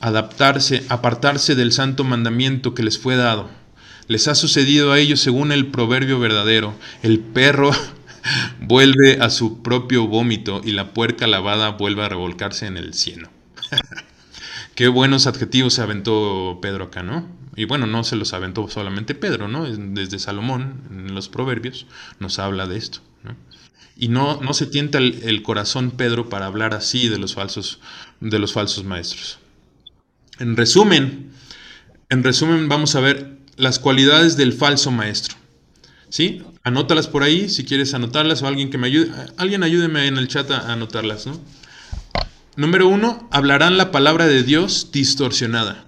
adaptarse, 0.00 0.86
apartarse 0.88 1.54
del 1.54 1.72
santo 1.72 2.04
mandamiento 2.04 2.74
que 2.74 2.82
les 2.82 2.98
fue 2.98 3.16
dado 3.16 3.50
les 4.08 4.26
ha 4.26 4.34
sucedido 4.34 4.90
a 4.90 4.98
ellos 4.98 5.20
según 5.20 5.52
el 5.52 5.66
proverbio 5.66 6.18
verdadero. 6.18 6.74
El 7.02 7.20
perro 7.20 7.70
vuelve 8.60 9.18
a 9.20 9.30
su 9.30 9.62
propio 9.62 10.06
vómito 10.06 10.62
y 10.64 10.72
la 10.72 10.92
puerca 10.92 11.26
lavada 11.26 11.70
vuelve 11.70 12.02
a 12.02 12.08
revolcarse 12.08 12.66
en 12.66 12.76
el 12.78 12.94
cieno. 12.94 13.30
Qué 14.74 14.88
buenos 14.88 15.26
adjetivos 15.26 15.74
se 15.74 15.82
aventó 15.82 16.58
Pedro 16.62 16.84
acá, 16.84 17.02
¿no? 17.02 17.28
Y 17.54 17.64
bueno, 17.64 17.86
no 17.86 18.04
se 18.04 18.16
los 18.16 18.32
aventó 18.32 18.68
solamente 18.68 19.14
Pedro, 19.14 19.48
¿no? 19.48 19.64
Desde 19.64 20.18
Salomón, 20.18 20.82
en 20.90 21.14
los 21.14 21.28
proverbios, 21.28 21.86
nos 22.20 22.38
habla 22.38 22.66
de 22.66 22.78
esto. 22.78 23.00
Y 23.96 24.06
no, 24.06 24.40
no 24.40 24.54
se 24.54 24.66
tienta 24.66 24.98
el, 24.98 25.20
el, 25.24 25.42
corazón 25.42 25.90
Pedro 25.90 26.28
para 26.28 26.46
hablar 26.46 26.72
así 26.72 27.08
de 27.08 27.18
los 27.18 27.34
falsos, 27.34 27.80
de 28.20 28.38
los 28.38 28.52
falsos 28.52 28.84
maestros. 28.84 29.40
En 30.38 30.56
resumen, 30.56 31.32
en 32.08 32.22
resumen, 32.22 32.68
vamos 32.68 32.94
a 32.94 33.00
ver 33.00 33.37
las 33.58 33.78
cualidades 33.78 34.36
del 34.36 34.52
falso 34.52 34.90
maestro. 34.90 35.36
¿Sí? 36.08 36.42
Anótalas 36.62 37.06
por 37.06 37.22
ahí 37.22 37.48
si 37.50 37.64
quieres 37.64 37.92
anotarlas 37.92 38.40
o 38.42 38.46
alguien 38.46 38.70
que 38.70 38.78
me 38.78 38.86
ayude. 38.86 39.12
Alguien 39.36 39.62
ayúdeme 39.62 40.06
en 40.06 40.16
el 40.16 40.28
chat 40.28 40.50
a 40.50 40.72
anotarlas, 40.72 41.26
¿no? 41.26 41.38
Número 42.56 42.88
uno, 42.88 43.28
hablarán 43.30 43.76
la 43.76 43.90
palabra 43.92 44.26
de 44.26 44.42
Dios 44.42 44.90
distorsionada. 44.90 45.84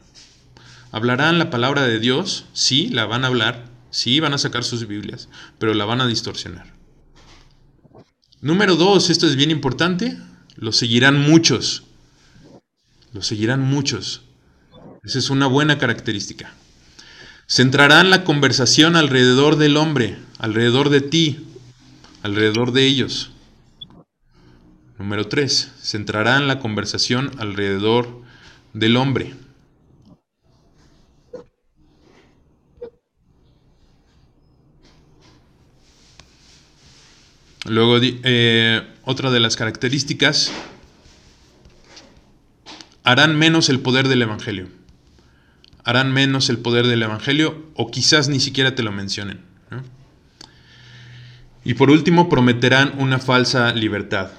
Hablarán 0.93 1.39
la 1.39 1.51
palabra 1.51 1.83
de 1.87 1.99
Dios, 1.99 2.47
sí, 2.53 2.89
la 2.89 3.07
van 3.07 3.25
a 3.25 3.29
hablar, 3.29 3.67
sí, 3.91 4.21
van 4.21 4.35
a 4.35 4.39
sacar 4.39 4.63
sus 4.63 4.87
Biblias, 4.87 5.29
pero 5.59 5.75
la 5.75 5.85
van 5.85 6.01
a 6.01 6.07
distorsionar. 6.07 6.75
Número 8.41 8.77
dos, 8.77 9.11
esto 9.11 9.27
es 9.27 9.37
bien 9.37 9.51
importante, 9.51 10.19
lo 10.57 10.73
seguirán 10.73 11.21
muchos. 11.21 11.85
Lo 13.13 13.23
seguirán 13.23 13.61
muchos. 13.61 14.23
Esa 15.03 15.19
es 15.19 15.31
una 15.31 15.47
buena 15.47 15.79
característica. 15.79 16.53
Centrarán 17.51 18.11
la 18.11 18.23
conversación 18.23 18.95
alrededor 18.95 19.57
del 19.57 19.77
hombre, 19.77 20.17
alrededor 20.39 20.89
de 20.89 21.01
ti, 21.01 21.49
alrededor 22.23 22.71
de 22.71 22.87
ellos. 22.87 23.33
Número 25.01 25.27
3. 25.27 25.73
Centrarán 25.83 26.47
la 26.47 26.61
conversación 26.61 27.33
alrededor 27.39 28.23
del 28.73 28.97
hombre. 28.97 29.35
Luego, 37.65 37.99
eh, 38.01 38.87
otra 39.03 39.33
de 39.33 39.41
las 39.41 39.57
características, 39.57 40.53
harán 43.03 43.37
menos 43.37 43.69
el 43.71 43.81
poder 43.81 44.07
del 44.07 44.23
Evangelio. 44.23 44.80
Harán 45.85 46.13
menos 46.13 46.51
el 46.51 46.59
poder 46.59 46.87
del 46.87 47.03
Evangelio 47.03 47.71
o 47.75 47.91
quizás 47.91 48.29
ni 48.29 48.41
siquiera 48.41 48.75
te 48.75 48.83
lo 48.83 48.93
mencionen. 48.93 49.41
Y 51.65 51.75
por 51.75 51.91
último, 51.91 52.29
prometerán 52.29 52.95
una 52.99 53.19
falsa 53.19 53.73
libertad. 53.75 54.31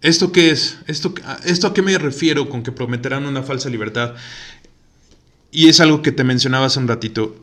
¿Esto 0.00 0.32
qué 0.32 0.50
es? 0.50 0.78
¿Esto, 0.86 1.14
¿Esto 1.44 1.66
a 1.66 1.74
qué 1.74 1.82
me 1.82 1.96
refiero 1.98 2.48
con 2.48 2.62
que 2.62 2.72
prometerán 2.72 3.26
una 3.26 3.42
falsa 3.42 3.68
libertad? 3.68 4.14
Y 5.50 5.68
es 5.68 5.80
algo 5.80 6.02
que 6.02 6.12
te 6.12 6.24
mencionaba 6.24 6.66
hace 6.66 6.78
un 6.78 6.88
ratito. 6.88 7.40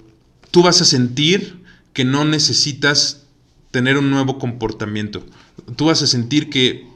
Tú 0.51 0.63
vas 0.63 0.81
a 0.81 0.85
sentir 0.85 1.63
que 1.93 2.05
no 2.05 2.23
necesitas 2.23 3.25
tener 3.71 3.97
un 3.97 4.11
nuevo 4.11 4.37
comportamiento. 4.37 5.25
Tú 5.75 5.85
vas 5.85 6.01
a 6.01 6.07
sentir 6.07 6.49
que 6.49 6.87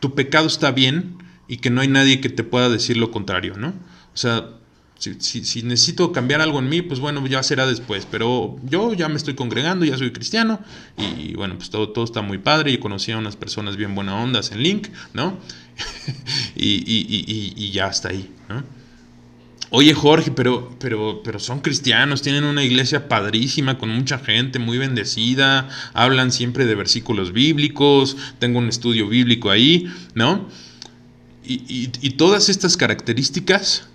tu 0.00 0.14
pecado 0.14 0.46
está 0.46 0.72
bien 0.72 1.16
y 1.48 1.58
que 1.58 1.70
no 1.70 1.80
hay 1.80 1.88
nadie 1.88 2.20
que 2.20 2.28
te 2.28 2.44
pueda 2.44 2.68
decir 2.68 2.96
lo 2.96 3.10
contrario, 3.10 3.56
¿no? 3.56 3.68
O 3.68 4.16
sea, 4.16 4.50
si, 4.98 5.62
necesito 5.62 6.12
cambiar 6.12 6.40
algo 6.40 6.58
en 6.58 6.68
mí, 6.68 6.82
pues 6.82 7.00
bueno, 7.00 7.26
ya 7.26 7.42
será 7.42 7.66
después. 7.66 8.06
Pero 8.10 8.56
yo 8.64 8.94
ya 8.94 9.08
me 9.08 9.16
estoy 9.16 9.34
congregando, 9.34 9.84
ya 9.84 9.96
soy 9.96 10.12
cristiano. 10.12 10.60
Y 10.96 11.34
bueno, 11.34 11.56
pues 11.56 11.70
todo, 11.70 11.90
todo 11.90 12.04
está 12.04 12.22
muy 12.22 12.38
padre. 12.38 12.72
Y 12.72 12.78
conocí 12.78 13.12
a 13.12 13.18
unas 13.18 13.36
personas 13.36 13.76
bien 13.76 13.94
buena 13.94 14.14
ondas 14.16 14.52
en 14.52 14.62
Link, 14.62 14.88
¿no? 15.12 15.38
y, 16.56 16.84
y, 16.86 17.70
ya 17.72 17.88
está 17.88 18.10
ahí, 18.10 18.30
¿no? 18.48 18.62
Oye 19.70 19.92
Jorge, 19.92 20.30
pero, 20.30 20.76
pero, 20.78 21.20
pero 21.24 21.40
son 21.40 21.58
cristianos, 21.60 22.22
tienen 22.22 22.44
una 22.44 22.62
iglesia 22.62 23.08
padrísima 23.08 23.76
con 23.76 23.88
mucha 23.88 24.20
gente, 24.20 24.60
muy 24.60 24.78
bendecida, 24.78 25.68
hablan 25.94 26.30
siempre 26.30 26.64
de 26.64 26.76
versículos 26.76 27.32
bíblicos, 27.32 28.16
tengo 28.38 28.60
un 28.60 28.68
estudio 28.68 29.08
bíblico 29.08 29.50
ahí, 29.50 29.90
¿no? 30.14 30.48
Y, 31.44 31.90
y 32.00 32.10
todas 32.10 32.48
estas 32.48 32.76
características 32.76 33.88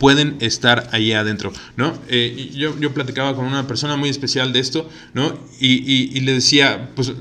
pueden 0.00 0.38
estar 0.40 0.88
ahí 0.92 1.12
adentro, 1.12 1.52
¿no? 1.76 1.92
Eh, 2.08 2.50
yo, 2.54 2.74
yo, 2.80 2.94
platicaba 2.94 3.36
con 3.36 3.44
una 3.44 3.66
persona 3.66 3.96
muy 3.96 4.08
especial 4.08 4.50
de 4.50 4.58
esto, 4.58 4.88
¿no? 5.12 5.38
Y, 5.60 6.18
le 6.20 6.32
decía, 6.32 6.88
pues 6.96 7.12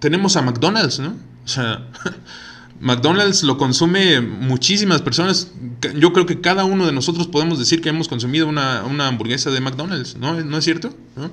tenemos 0.00 0.36
a 0.36 0.42
McDonald's, 0.42 0.98
¿no? 0.98 1.16
O 1.44 1.48
sea, 1.48 1.88
McDonald's 2.80 3.42
lo 3.42 3.56
consume 3.56 4.20
muchísimas 4.20 5.00
personas. 5.00 5.50
Yo 5.96 6.12
creo 6.12 6.26
que 6.26 6.42
cada 6.42 6.66
uno 6.66 6.84
de 6.84 6.92
nosotros 6.92 7.26
podemos 7.26 7.58
decir 7.58 7.80
que 7.80 7.88
hemos 7.88 8.06
consumido 8.06 8.46
una, 8.46 8.80
hamburguesa 8.80 9.50
de 9.50 9.62
McDonald's, 9.62 10.18
¿no? 10.18 10.38
¿No 10.38 10.58
es 10.58 10.64
cierto? 10.64 10.94
¿No? 11.16 11.30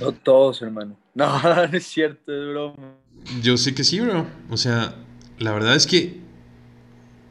no 0.00 0.12
todos, 0.12 0.62
hermano. 0.62 0.96
No, 1.14 1.42
no 1.42 1.76
es 1.76 1.84
cierto, 1.84 2.32
es 2.32 2.48
broma. 2.48 2.94
Yo 3.42 3.56
sé 3.56 3.74
que 3.74 3.82
sí, 3.82 3.98
bro. 3.98 4.24
O 4.50 4.56
sea, 4.56 4.94
la 5.38 5.52
verdad 5.52 5.74
es 5.74 5.86
que 5.86 6.20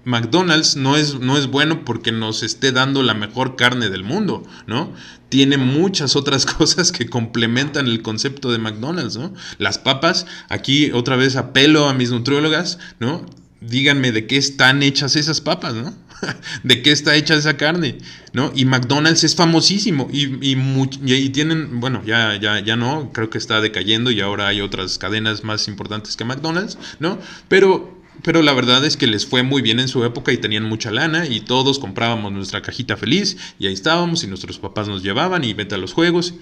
McDonald's 0.07 0.77
no 0.77 0.95
es, 0.95 1.19
no 1.19 1.37
es 1.37 1.47
bueno 1.47 1.83
porque 1.83 2.13
nos 2.13 2.41
esté 2.41 2.71
dando 2.71 3.03
la 3.03 3.13
mejor 3.13 3.57
carne 3.57 3.89
del 3.89 4.05
mundo, 4.05 4.47
¿no? 4.65 4.93
Tiene 5.27 5.57
muchas 5.57 6.15
otras 6.15 6.45
cosas 6.57 6.93
que 6.93 7.09
complementan 7.09 7.87
el 7.87 8.01
concepto 8.01 8.49
de 8.49 8.57
McDonald's, 8.57 9.17
¿no? 9.17 9.33
Las 9.57 9.77
papas, 9.77 10.25
aquí 10.47 10.91
otra 10.91 11.17
vez 11.17 11.35
apelo 11.35 11.89
a 11.89 11.93
mis 11.93 12.11
nutriólogas, 12.11 12.79
¿no? 13.01 13.25
Díganme 13.59 14.13
de 14.13 14.27
qué 14.27 14.37
están 14.37 14.81
hechas 14.81 15.17
esas 15.17 15.41
papas, 15.41 15.73
¿no? 15.73 15.93
de 16.63 16.81
qué 16.81 16.93
está 16.93 17.15
hecha 17.15 17.35
esa 17.35 17.57
carne, 17.57 17.97
¿no? 18.31 18.53
Y 18.55 18.63
McDonald's 18.63 19.25
es 19.25 19.35
famosísimo 19.35 20.07
y, 20.09 20.37
y, 20.41 21.29
tienen, 21.31 21.81
bueno, 21.81 22.01
ya, 22.05 22.39
ya, 22.39 22.61
ya 22.61 22.77
no, 22.77 23.11
creo 23.11 23.29
que 23.29 23.37
está 23.37 23.59
decayendo 23.59 24.09
y 24.09 24.21
ahora 24.21 24.47
hay 24.47 24.61
otras 24.61 24.97
cadenas 24.97 25.43
más 25.43 25.67
importantes 25.67 26.15
que 26.15 26.23
McDonald's, 26.23 26.77
¿no? 27.01 27.19
Pero 27.49 27.96
pero 28.23 28.41
la 28.41 28.53
verdad 28.53 28.83
es 28.85 28.97
que 28.97 29.07
les 29.07 29.25
fue 29.25 29.43
muy 29.43 29.61
bien 29.61 29.79
en 29.79 29.87
su 29.87 30.03
época 30.03 30.31
y 30.31 30.37
tenían 30.37 30.63
mucha 30.63 30.91
lana 30.91 31.25
y 31.27 31.41
todos 31.41 31.79
comprábamos 31.79 32.31
nuestra 32.31 32.61
cajita 32.61 32.97
feliz 32.97 33.37
y 33.59 33.67
ahí 33.67 33.73
estábamos 33.73 34.23
y 34.23 34.27
nuestros 34.27 34.59
papás 34.59 34.87
nos 34.87 35.03
llevaban 35.03 35.43
y 35.43 35.53
vete 35.53 35.75
a 35.75 35.77
los 35.77 35.93
juegos, 35.93 36.33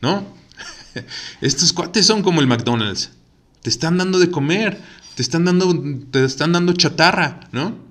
¿no? 0.00 0.26
Estos 1.40 1.72
cuates 1.72 2.06
son 2.06 2.22
como 2.22 2.40
el 2.40 2.46
McDonald's. 2.46 3.10
Te 3.62 3.70
están 3.70 3.98
dando 3.98 4.18
de 4.18 4.30
comer, 4.30 4.80
te 5.14 5.22
están 5.22 5.44
dando, 5.44 5.74
te 6.10 6.24
están 6.24 6.52
dando 6.52 6.72
chatarra, 6.72 7.40
¿no? 7.52 7.87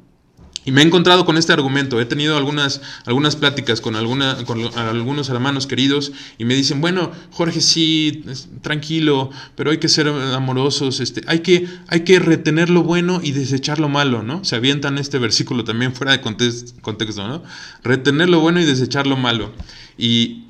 Y 0.67 0.71
me 0.73 0.81
he 0.81 0.83
encontrado 0.83 1.23
con 1.23 1.37
este 1.37 1.53
argumento. 1.53 2.01
He 2.01 2.05
tenido 2.05 2.35
algunas, 2.35 2.81
algunas 3.05 3.37
pláticas 3.37 3.79
con, 3.79 3.95
algunos 3.95 5.29
hermanos 5.29 5.65
queridos 5.65 6.11
y 6.37 6.43
me 6.43 6.55
dicen, 6.55 6.81
bueno, 6.81 7.13
Jorge, 7.31 7.61
sí, 7.61 8.25
tranquilo, 8.61 9.29
pero 9.55 9.71
hay 9.71 9.77
que 9.77 9.87
ser 9.87 10.09
amorosos, 10.09 10.99
este, 10.99 11.21
hay, 11.25 11.39
que, 11.39 11.69
hay 11.87 12.01
que 12.01 12.19
retener 12.19 12.69
lo 12.69 12.83
bueno 12.83 13.21
y 13.23 13.31
desechar 13.31 13.79
lo 13.79 13.87
malo, 13.87 14.23
¿no? 14.23 14.43
Se 14.43 14.57
avientan 14.57 14.97
este 14.97 15.19
versículo 15.19 15.63
también 15.63 15.95
fuera 15.95 16.11
de 16.11 16.19
contexto, 16.19 17.25
¿no? 17.29 17.43
Retener 17.81 18.27
lo 18.27 18.41
bueno 18.41 18.59
y 18.59 18.65
desechar 18.65 19.07
lo 19.07 19.15
malo. 19.15 19.53
Y, 19.97 20.47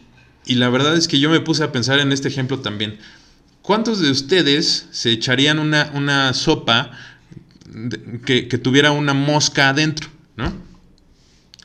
y 0.48 0.56
la 0.56 0.70
verdad 0.70 0.98
es 0.98 1.08
que 1.08 1.20
yo 1.20 1.30
me 1.30 1.42
puse 1.42 1.64
a 1.64 1.72
pensar 1.72 2.00
en 2.00 2.12
este 2.12 2.28
ejemplo 2.28 2.58
también. 2.58 2.98
¿Cuántos 3.62 4.00
de 4.00 4.10
ustedes 4.10 4.88
se 4.90 5.12
echarían 5.12 5.60
una, 5.60 5.92
una 5.94 6.34
sopa 6.34 6.90
que, 8.26 8.58
tuviera 8.58 8.92
una 8.92 9.14
mosca 9.14 9.70
adentro, 9.70 10.10
¿no? 10.36 10.54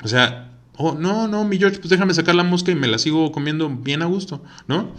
O 0.02 0.08
sea, 0.08 0.52
oh, 0.76 0.94
no, 0.94 1.28
no, 1.28 1.44
mi 1.44 1.58
George, 1.58 1.78
pues 1.78 1.90
déjame 1.90 2.14
sacar 2.14 2.34
la 2.34 2.44
mosca 2.44 2.72
y 2.72 2.74
me 2.74 2.88
la 2.88 2.98
sigo 2.98 3.30
comiendo 3.32 3.68
bien 3.68 4.02
a 4.02 4.06
gusto, 4.06 4.42
¿no? 4.66 4.94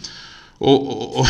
O, 0.60 1.26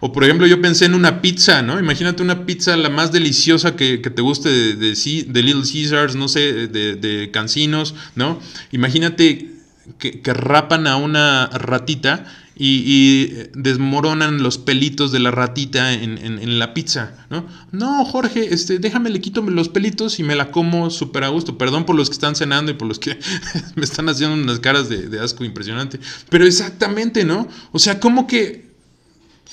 o, 0.00 0.12
por 0.12 0.24
ejemplo, 0.24 0.46
yo 0.46 0.60
pensé 0.62 0.86
en 0.86 0.94
una 0.94 1.20
pizza, 1.20 1.62
¿no? 1.62 1.78
Imagínate 1.78 2.22
una 2.22 2.46
pizza 2.46 2.76
la 2.76 2.88
más 2.88 3.12
deliciosa 3.12 3.76
que, 3.76 3.98
te 3.98 4.22
guste 4.22 4.48
de, 4.48 4.76
de, 4.76 5.42
Little 5.42 5.62
Caesars, 5.70 6.16
no 6.16 6.28
sé, 6.28 6.68
de, 6.68 6.96
de 6.96 7.30
Cancinos, 7.30 7.94
¿no? 8.14 8.40
Imagínate 8.70 9.52
que, 9.98 10.22
que 10.22 10.32
rapan 10.32 10.86
a 10.86 10.96
una 10.96 11.48
ratita 11.48 12.24
y, 12.54 13.32
desmoronan 13.54 14.42
los 14.42 14.58
pelitos 14.58 15.12
de 15.12 15.20
la 15.20 15.30
ratita 15.30 15.92
en, 15.92 16.58
la 16.58 16.74
pizza, 16.74 17.26
¿no? 17.30 17.46
No, 17.70 18.04
Jorge, 18.04 18.52
este, 18.52 18.78
déjame, 18.78 19.10
le 19.10 19.20
quito 19.20 19.42
los 19.42 19.68
pelitos 19.68 20.18
y 20.18 20.22
me 20.22 20.34
la 20.34 20.50
como 20.50 20.90
súper 20.90 21.24
a 21.24 21.28
gusto. 21.28 21.56
Perdón 21.56 21.86
por 21.86 21.96
los 21.96 22.08
que 22.08 22.14
están 22.14 22.34
cenando 22.34 22.70
y 22.70 22.74
por 22.74 22.88
los 22.88 22.98
que 22.98 23.18
me 23.74 23.84
están 23.84 24.08
haciendo 24.08 24.34
unas 24.34 24.60
caras 24.60 24.88
de, 24.88 25.20
asco 25.20 25.44
impresionante. 25.44 25.98
Pero 26.28 26.44
exactamente, 26.44 27.24
¿no? 27.24 27.48
O 27.72 27.78
sea, 27.78 28.00
como 28.00 28.26
que 28.26 28.70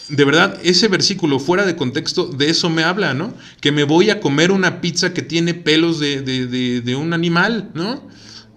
de 0.10 0.26
verdad, 0.26 0.60
ese 0.64 0.88
versículo 0.88 1.40
fuera 1.40 1.66
de 1.66 1.76
contexto, 1.76 2.26
de 2.26 2.50
eso 2.50 2.70
me 2.70 2.84
habla, 2.84 3.14
¿no? 3.14 3.34
Que 3.62 3.72
me 3.72 3.84
voy 3.84 4.10
a 4.10 4.20
comer 4.20 4.52
una 4.52 4.82
pizza 4.82 5.14
que 5.14 5.22
tiene 5.22 5.54
pelos 5.54 6.00
de, 6.00 6.22
de, 6.22 6.82
de, 6.82 6.96
un 6.96 7.14
animal, 7.14 7.70
¿no? 7.76 8.08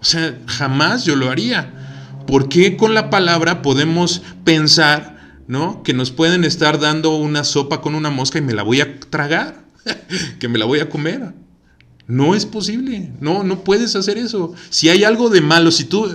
O 0.01 0.03
sea, 0.03 0.39
jamás 0.47 1.05
yo 1.05 1.15
lo 1.15 1.29
haría. 1.29 1.82
¿Por 2.27 2.49
qué 2.49 2.77
con 2.77 2.93
la 2.93 3.09
palabra 3.09 3.61
podemos 3.61 4.21
pensar, 4.43 5.41
¿no? 5.47 5.83
Que 5.83 5.93
nos 5.93 6.11
pueden 6.11 6.43
estar 6.43 6.79
dando 6.79 7.15
una 7.15 7.43
sopa 7.43 7.81
con 7.81 7.95
una 7.95 8.09
mosca 8.09 8.39
y 8.39 8.41
me 8.41 8.53
la 8.53 8.63
voy 8.63 8.81
a 8.81 8.99
tragar, 8.99 9.65
que 10.39 10.47
me 10.47 10.57
la 10.57 10.65
voy 10.65 10.79
a 10.79 10.89
comer. 10.89 11.33
No 12.07 12.35
es 12.35 12.45
posible, 12.45 13.11
no, 13.21 13.43
no 13.43 13.63
puedes 13.63 13.95
hacer 13.95 14.17
eso. 14.17 14.53
Si 14.69 14.89
hay 14.89 15.03
algo 15.03 15.29
de 15.29 15.41
malo, 15.41 15.71
si 15.71 15.85
tú 15.85 16.09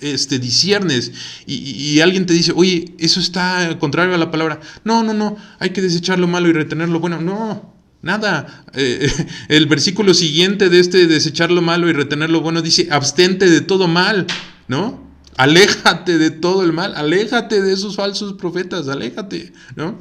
este, 0.00 0.38
disiernes 0.38 1.12
y, 1.46 2.00
alguien 2.00 2.26
te 2.26 2.34
dice, 2.34 2.52
oye, 2.54 2.94
eso 2.98 3.20
está 3.20 3.76
contrario 3.78 4.14
a 4.14 4.18
la 4.18 4.30
palabra, 4.30 4.60
no, 4.84 5.02
no, 5.02 5.14
no, 5.14 5.36
hay 5.58 5.70
que 5.70 5.82
desechar 5.82 6.18
lo 6.18 6.26
malo 6.26 6.48
y 6.48 6.52
retener 6.52 6.88
lo 6.88 7.00
bueno, 7.00 7.20
no, 7.20 7.74
nada. 8.02 8.64
Eh, 8.74 9.10
el 9.48 9.66
versículo 9.66 10.14
siguiente 10.14 10.68
de 10.68 10.80
este 10.80 11.06
desechar 11.06 11.50
lo 11.50 11.62
malo 11.62 11.88
y 11.88 11.92
retener 11.92 12.30
lo 12.30 12.40
bueno 12.40 12.62
dice, 12.62 12.88
abstente 12.90 13.48
de 13.48 13.60
todo 13.60 13.88
mal, 13.88 14.26
¿no? 14.68 15.11
Aléjate 15.36 16.18
de 16.18 16.30
todo 16.30 16.62
el 16.62 16.72
mal, 16.72 16.94
aléjate 16.94 17.62
de 17.62 17.72
esos 17.72 17.96
falsos 17.96 18.34
profetas, 18.34 18.88
aléjate, 18.88 19.52
¿no? 19.76 19.98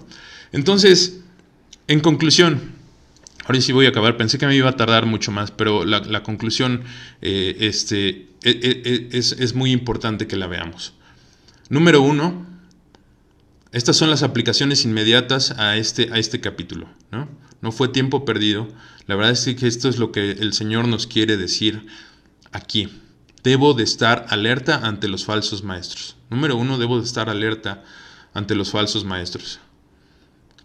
Entonces, 0.51 1.21
en 1.87 2.01
conclusión, 2.01 2.73
ahora 3.45 3.61
sí 3.61 3.71
voy 3.71 3.85
a 3.85 3.89
acabar, 3.89 4.17
pensé 4.17 4.37
que 4.37 4.45
me 4.45 4.55
iba 4.55 4.69
a 4.69 4.75
tardar 4.75 5.05
mucho 5.05 5.31
más, 5.31 5.51
pero 5.51 5.85
la, 5.85 6.23
conclusión 6.23 6.83
eh, 7.21 7.57
este, 7.61 8.27
e, 8.43 8.49
e, 8.49 8.81
e, 8.85 9.09
es, 9.17 9.31
es 9.33 9.55
muy 9.55 9.71
importante 9.71 10.27
que 10.27 10.35
la 10.35 10.47
veamos. 10.47 10.93
Número 11.69 12.01
uno, 12.01 12.45
estas 13.71 13.95
son 13.95 14.09
las 14.09 14.23
aplicaciones 14.23 14.83
inmediatas 14.83 15.51
a 15.51 15.77
este, 15.77 16.09
a 16.11 16.17
este 16.17 16.41
capítulo. 16.41 16.89
¿no? 17.11 17.29
no 17.61 17.71
fue 17.71 17.87
tiempo 17.87 18.25
perdido. 18.25 18.67
La 19.07 19.15
verdad 19.15 19.31
es 19.31 19.45
que 19.55 19.67
esto 19.67 19.87
es 19.87 19.97
lo 19.97 20.11
que 20.11 20.31
el 20.31 20.53
Señor 20.53 20.87
nos 20.87 21.07
quiere 21.07 21.37
decir 21.37 21.85
aquí. 22.51 22.89
Debo 23.43 23.73
de 23.73 23.83
estar 23.83 24.25
alerta 24.29 24.81
ante 24.83 25.07
los 25.07 25.25
falsos 25.25 25.63
maestros. 25.63 26.15
Número 26.29 26.55
uno, 26.55 26.77
debo 26.77 26.99
de 26.99 27.05
estar 27.05 27.29
alerta 27.29 27.83
ante 28.33 28.55
los 28.55 28.71
falsos 28.71 29.03
maestros. 29.03 29.59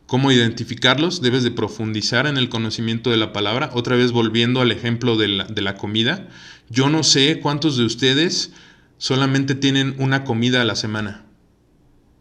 ¿Cómo 0.06 0.30
identificarlos? 0.30 1.20
Debes 1.20 1.42
de 1.42 1.50
profundizar 1.50 2.26
en 2.26 2.36
el 2.36 2.48
conocimiento 2.48 3.10
de 3.10 3.16
la 3.16 3.32
palabra. 3.32 3.70
Otra 3.74 3.96
vez 3.96 4.12
volviendo 4.12 4.60
al 4.60 4.70
ejemplo 4.70 5.16
de 5.16 5.28
la, 5.28 5.44
de 5.44 5.62
la 5.62 5.74
comida. 5.74 6.28
Yo 6.68 6.88
no 6.88 7.02
sé 7.02 7.40
cuántos 7.40 7.76
de 7.76 7.84
ustedes 7.84 8.52
solamente 8.98 9.54
tienen 9.54 9.96
una 9.98 10.24
comida 10.24 10.62
a 10.62 10.64
la 10.64 10.76
semana. 10.76 11.26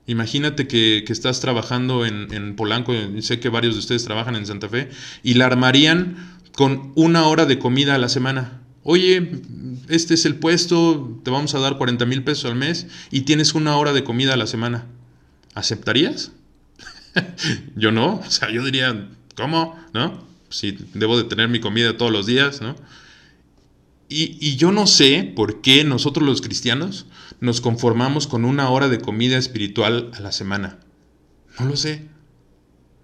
Imagínate 0.07 0.67
que, 0.67 1.03
estás 1.07 1.39
trabajando 1.39 2.05
en, 2.05 2.31
en, 2.31 2.55
Polanco, 2.55 2.93
sé 3.21 3.39
que 3.39 3.49
varios 3.49 3.73
de 3.73 3.79
ustedes 3.79 4.03
trabajan 4.03 4.35
en 4.35 4.45
Santa 4.45 4.69
Fe, 4.69 4.89
y 5.23 5.33
la 5.33 5.47
armarían 5.47 6.37
con 6.53 6.91
una 6.95 7.25
hora 7.25 7.45
de 7.45 7.57
comida 7.57 7.95
a 7.95 7.97
la 7.97 8.09
semana. 8.09 8.61
Oye, 8.88 9.41
este 9.89 10.13
es 10.13 10.26
el 10.26 10.36
puesto, 10.36 11.19
te 11.24 11.32
vamos 11.32 11.56
a 11.56 11.60
dar 11.60 11.80
40 11.80 12.06
mil 12.06 12.24
pesos 12.24 12.45
al 12.45 12.56
mes 12.56 12.86
y 13.10 13.21
tienes 13.21 13.56
una 13.56 13.78
hora 13.78 13.93
de 13.93 14.04
comida 14.04 14.36
a 14.36 14.38
la 14.38 14.45
semana. 14.45 14.86
¿Aceptarías? 15.56 16.34
yo 17.76 17.91
no, 17.91 18.17
o 18.17 18.30
sea, 18.30 18.52
yo 18.52 18.63
diría, 18.63 19.10
¿cómo? 19.36 19.76
¿No? 19.95 20.24
Si 20.50 20.78
debo 20.93 21.17
de 21.17 21.24
tener 21.24 21.50
mi 21.50 21.60
comida 21.60 21.98
todos 21.98 22.12
los 22.12 22.28
días, 22.28 22.62
¿no? 22.62 22.76
Y, 24.08 24.56
yo 24.58 24.71
no 24.71 24.86
sé 24.86 25.34
por 25.36 25.62
qué 25.62 25.84
nosotros 25.84 26.24
los 26.24 26.41
cristianos 26.41 27.08
nos 27.39 27.62
conformamos 27.62 28.28
con 28.28 28.45
una 28.45 28.69
hora 28.69 28.88
de 28.88 29.00
comida 29.00 29.39
espiritual 29.39 30.12
a 30.13 30.19
la 30.19 30.32
semana. 30.32 30.78
No 31.60 31.65
lo 31.65 31.76
sé. 31.76 32.06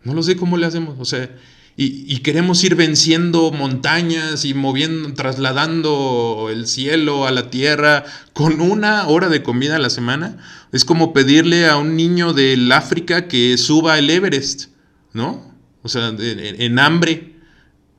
No 0.04 0.14
lo 0.14 0.22
sé 0.22 0.36
cómo 0.36 0.58
le 0.58 0.68
hacemos. 0.68 1.00
O 1.00 1.06
sea, 1.06 1.36
y, 1.84 2.18
queremos 2.18 2.64
ir 2.64 2.76
venciendo 2.76 3.52
montañas 3.52 4.46
y 4.46 4.54
moviendo, 4.54 5.16
trasladando 5.16 6.50
el 6.52 6.68
cielo 6.68 7.26
a 7.26 7.32
la 7.32 7.50
tierra 7.50 8.06
con 8.34 8.62
una 8.62 9.08
hora 9.08 9.30
de 9.30 9.42
comida 9.42 9.78
a 9.78 9.80
la 9.80 9.90
semana. 9.90 10.38
Es 10.72 10.86
como 10.86 11.12
pedirle 11.12 11.68
a 11.68 11.78
un 11.78 11.96
niño 11.96 12.34
del 12.34 12.72
África 12.72 13.28
que 13.28 13.58
suba 13.58 13.98
el 13.98 14.12
Everest, 14.12 14.66
¿no? 15.14 15.56
O 15.82 15.90
sea, 15.90 16.14
en 16.20 16.78
hambre, 16.78 17.36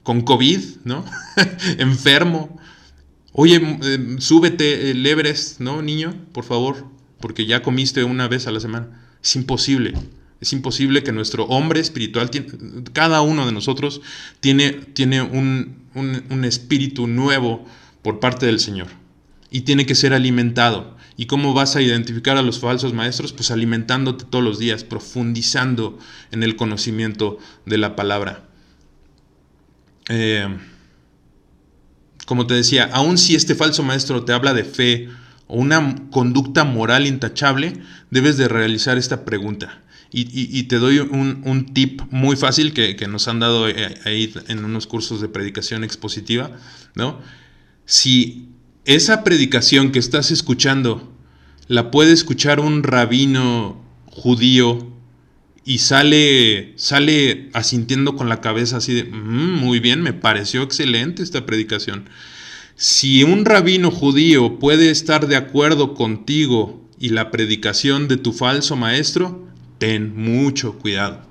con 0.04 0.20
COVID, 0.22 0.60
¿no? 0.84 1.04
Enfermo. 1.78 2.60
Oye, 3.32 3.60
eh, 3.82 4.16
súbete 4.18 4.92
el 4.92 5.04
Everest, 5.04 5.58
¿no, 5.58 5.82
niño? 5.82 6.14
Por 6.32 6.44
favor, 6.44 6.86
porque 7.20 7.46
ya 7.46 7.62
comiste 7.62 8.04
una 8.04 8.28
vez 8.28 8.46
a 8.46 8.52
la 8.52 8.60
semana. 8.60 9.08
Es 9.20 9.34
imposible. 9.34 9.94
Es 10.42 10.52
imposible 10.52 11.02
que 11.02 11.12
nuestro 11.12 11.44
hombre 11.44 11.80
espiritual, 11.80 12.28
cada 12.92 13.22
uno 13.22 13.46
de 13.46 13.52
nosotros, 13.52 14.02
tiene, 14.40 14.72
tiene 14.72 15.22
un, 15.22 15.86
un 15.94 16.44
espíritu 16.44 17.06
nuevo 17.06 17.64
por 18.02 18.20
parte 18.20 18.46
del 18.46 18.58
Señor. 18.58 18.88
Y 19.50 19.60
tiene 19.60 19.86
que 19.86 19.94
ser 19.94 20.12
alimentado. 20.12 20.96
¿Y 21.16 21.26
cómo 21.26 21.54
vas 21.54 21.76
a 21.76 21.82
identificar 21.82 22.36
a 22.36 22.42
los 22.42 22.58
falsos 22.58 22.92
maestros? 22.92 23.32
Pues 23.32 23.52
alimentándote 23.52 24.24
todos 24.24 24.42
los 24.42 24.58
días, 24.58 24.82
profundizando 24.82 25.98
en 26.32 26.42
el 26.42 26.56
conocimiento 26.56 27.38
de 27.64 27.78
la 27.78 27.94
palabra. 27.94 28.48
Eh, 30.08 30.48
como 32.26 32.48
te 32.48 32.54
decía, 32.54 32.90
aun 32.92 33.18
si 33.18 33.34
este 33.36 33.54
falso 33.54 33.82
maestro 33.82 34.24
te 34.24 34.32
habla 34.32 34.54
de 34.54 34.64
fe 34.64 35.08
o 35.46 35.58
una 35.58 35.96
conducta 36.10 36.64
moral 36.64 37.06
intachable, 37.06 37.74
debes 38.10 38.36
de 38.38 38.48
realizar 38.48 38.98
esta 38.98 39.24
pregunta. 39.24 39.81
Y, 40.14 40.64
te 40.64 40.76
doy 40.76 40.98
un, 40.98 41.70
tip 41.72 42.02
muy 42.10 42.36
fácil 42.36 42.74
que, 42.74 43.06
nos 43.08 43.28
han 43.28 43.40
dado 43.40 43.66
eh, 43.66 43.94
ahí 44.04 44.32
en 44.48 44.62
unos 44.62 44.86
cursos 44.86 45.22
de 45.22 45.28
predicación 45.28 45.84
expositiva, 45.84 46.50
¿no? 46.94 47.18
Si 47.86 48.48
esa 48.84 49.24
predicación 49.24 49.90
que 49.90 49.98
estás 49.98 50.30
escuchando 50.30 51.12
la 51.66 51.90
puede 51.90 52.12
escuchar 52.12 52.60
un 52.60 52.82
rabino 52.82 53.82
judío 54.06 54.92
y 55.64 55.78
sale, 55.78 56.74
sale 56.76 57.48
asintiendo 57.54 58.14
con 58.14 58.28
la 58.28 58.42
cabeza 58.42 58.78
así 58.78 58.92
de, 58.92 59.04
mm, 59.04 59.60
muy 59.60 59.80
bien, 59.80 60.02
me 60.02 60.12
pareció 60.12 60.62
excelente 60.62 61.22
esta 61.22 61.46
predicación. 61.46 62.08
Si 62.74 63.22
un 63.22 63.44
rabino 63.44 63.90
judío 63.90 64.58
puede 64.58 64.90
estar 64.90 65.26
de 65.26 65.36
acuerdo 65.36 65.94
contigo 65.94 66.86
y 66.98 67.10
la 67.10 67.30
predicación 67.30 68.08
de 68.08 68.16
tu 68.16 68.32
falso 68.32 68.76
maestro, 68.76 69.51
ten 69.82 70.14
mucho 70.14 70.78
cuidado. 70.78 71.22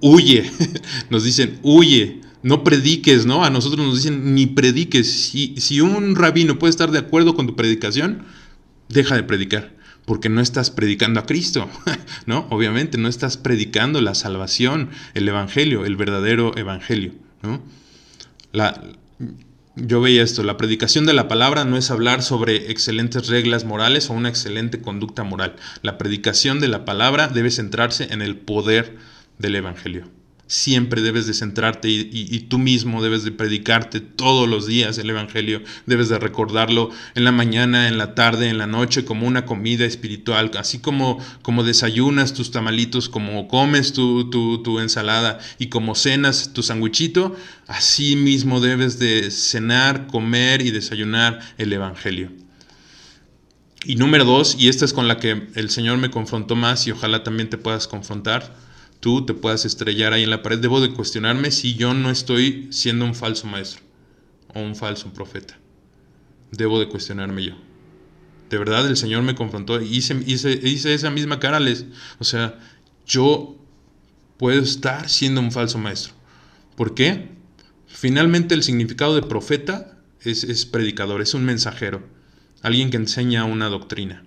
Huye, 0.00 0.50
nos 1.10 1.22
dicen, 1.22 1.58
huye, 1.62 2.22
no 2.42 2.64
prediques, 2.64 3.26
¿no? 3.26 3.44
A 3.44 3.50
nosotros 3.50 3.86
nos 3.86 3.96
dicen, 3.96 4.34
ni 4.34 4.46
prediques. 4.46 5.12
Si, 5.12 5.54
si 5.58 5.82
un 5.82 6.16
rabino 6.16 6.58
puede 6.58 6.70
estar 6.70 6.90
de 6.90 7.00
acuerdo 7.00 7.34
con 7.34 7.46
tu 7.46 7.56
predicación, 7.56 8.24
deja 8.88 9.16
de 9.16 9.22
predicar 9.22 9.76
porque 10.06 10.30
no 10.30 10.40
estás 10.40 10.70
predicando 10.70 11.20
a 11.20 11.26
Cristo, 11.26 11.68
¿no? 12.24 12.46
Obviamente 12.48 12.96
no 12.96 13.06
estás 13.06 13.36
predicando 13.36 14.00
la 14.00 14.14
salvación, 14.14 14.88
el 15.12 15.28
evangelio, 15.28 15.84
el 15.84 15.96
verdadero 15.96 16.56
evangelio, 16.56 17.12
¿no? 17.42 17.62
La, 18.50 18.82
yo 19.86 20.00
veía 20.00 20.22
esto, 20.22 20.42
la 20.42 20.56
predicación 20.56 21.06
de 21.06 21.14
la 21.14 21.28
palabra 21.28 21.64
no 21.64 21.76
es 21.76 21.90
hablar 21.90 22.22
sobre 22.22 22.70
excelentes 22.70 23.28
reglas 23.28 23.64
morales 23.64 24.10
o 24.10 24.14
una 24.14 24.28
excelente 24.28 24.80
conducta 24.80 25.24
moral. 25.24 25.56
La 25.82 25.98
predicación 25.98 26.60
de 26.60 26.68
la 26.68 26.84
palabra 26.84 27.28
debe 27.28 27.50
centrarse 27.50 28.12
en 28.12 28.22
el 28.22 28.36
poder 28.36 28.96
del 29.38 29.56
evangelio 29.56 30.17
siempre 30.48 31.02
debes 31.02 31.26
de 31.26 31.34
centrarte 31.34 31.88
y, 31.88 32.38
tú 32.48 32.58
mismo 32.58 33.02
debes 33.02 33.22
de 33.22 33.30
predicarte 33.30 34.00
todos 34.00 34.48
los 34.48 34.66
días 34.66 34.96
el 34.96 35.10
Evangelio, 35.10 35.62
debes 35.86 36.08
de 36.08 36.18
recordarlo 36.18 36.90
en 37.14 37.24
la 37.24 37.32
mañana, 37.32 37.86
en 37.86 37.98
la 37.98 38.14
tarde, 38.14 38.48
en 38.48 38.56
la 38.56 38.66
noche 38.66 39.04
como 39.04 39.26
una 39.26 39.44
comida 39.44 39.84
espiritual, 39.84 40.50
así 40.58 40.78
como, 40.78 41.18
como 41.42 41.64
desayunas 41.64 42.32
tus 42.32 42.50
tamalitos, 42.50 43.10
como 43.10 43.46
comes 43.46 43.92
tu, 43.92 44.30
tu, 44.30 44.80
ensalada 44.80 45.38
y 45.58 45.66
como 45.66 45.94
cenas 45.94 46.52
tu 46.54 46.62
sandwichito, 46.62 47.36
así 47.66 48.16
mismo 48.16 48.60
debes 48.60 48.98
de 48.98 49.30
cenar, 49.30 50.06
comer 50.06 50.62
y 50.62 50.70
desayunar 50.70 51.40
el 51.58 51.72
Evangelio. 51.72 52.32
Y 53.84 53.96
número 53.96 54.24
dos, 54.24 54.56
y 54.58 54.68
esta 54.68 54.86
es 54.86 54.94
con 54.94 55.08
la 55.08 55.18
que 55.18 55.48
el 55.54 55.70
Señor 55.70 55.98
me 55.98 56.10
confrontó 56.10 56.56
más 56.56 56.86
y 56.86 56.90
ojalá 56.90 57.22
también 57.22 57.50
te 57.50 57.58
puedas 57.58 57.86
confrontar, 57.86 58.67
tú 59.00 59.24
te 59.24 59.34
puedas 59.34 59.64
estrellar 59.64 60.12
ahí 60.12 60.24
en 60.24 60.30
la 60.30 60.42
pared, 60.42 60.58
debo 60.58 60.80
de 60.80 60.92
cuestionarme 60.92 61.50
si 61.50 61.74
yo 61.74 61.94
no 61.94 62.10
estoy 62.10 62.68
siendo 62.70 63.04
un 63.04 63.14
falso 63.14 63.46
maestro 63.46 63.82
o 64.54 64.60
un 64.60 64.74
falso 64.74 65.12
profeta. 65.12 65.58
Debo 66.50 66.80
de 66.80 66.88
cuestionarme 66.88 67.44
yo. 67.44 67.54
De 68.50 68.58
verdad 68.58 68.86
el 68.86 68.96
Señor 68.96 69.22
me 69.22 69.34
confrontó 69.34 69.80
y 69.80 69.96
hice, 69.96 70.18
hice, 70.26 70.94
esa 70.94 71.10
misma 71.10 71.38
cara. 71.38 71.60
Les, 71.60 71.84
o 72.18 72.24
sea, 72.24 72.58
yo 73.06 73.56
puedo 74.38 74.62
estar 74.62 75.08
siendo 75.08 75.40
un 75.40 75.52
falso 75.52 75.78
maestro. 75.78 76.14
¿Por 76.76 76.94
qué? 76.94 77.28
Finalmente 77.86 78.54
el 78.54 78.62
significado 78.62 79.14
de 79.14 79.22
profeta 79.22 79.98
es, 80.22 80.44
es 80.44 80.64
predicador, 80.64 81.20
es 81.20 81.34
un 81.34 81.44
mensajero, 81.44 82.06
alguien 82.62 82.90
que 82.90 82.96
enseña 82.96 83.44
una 83.44 83.68
doctrina. 83.68 84.24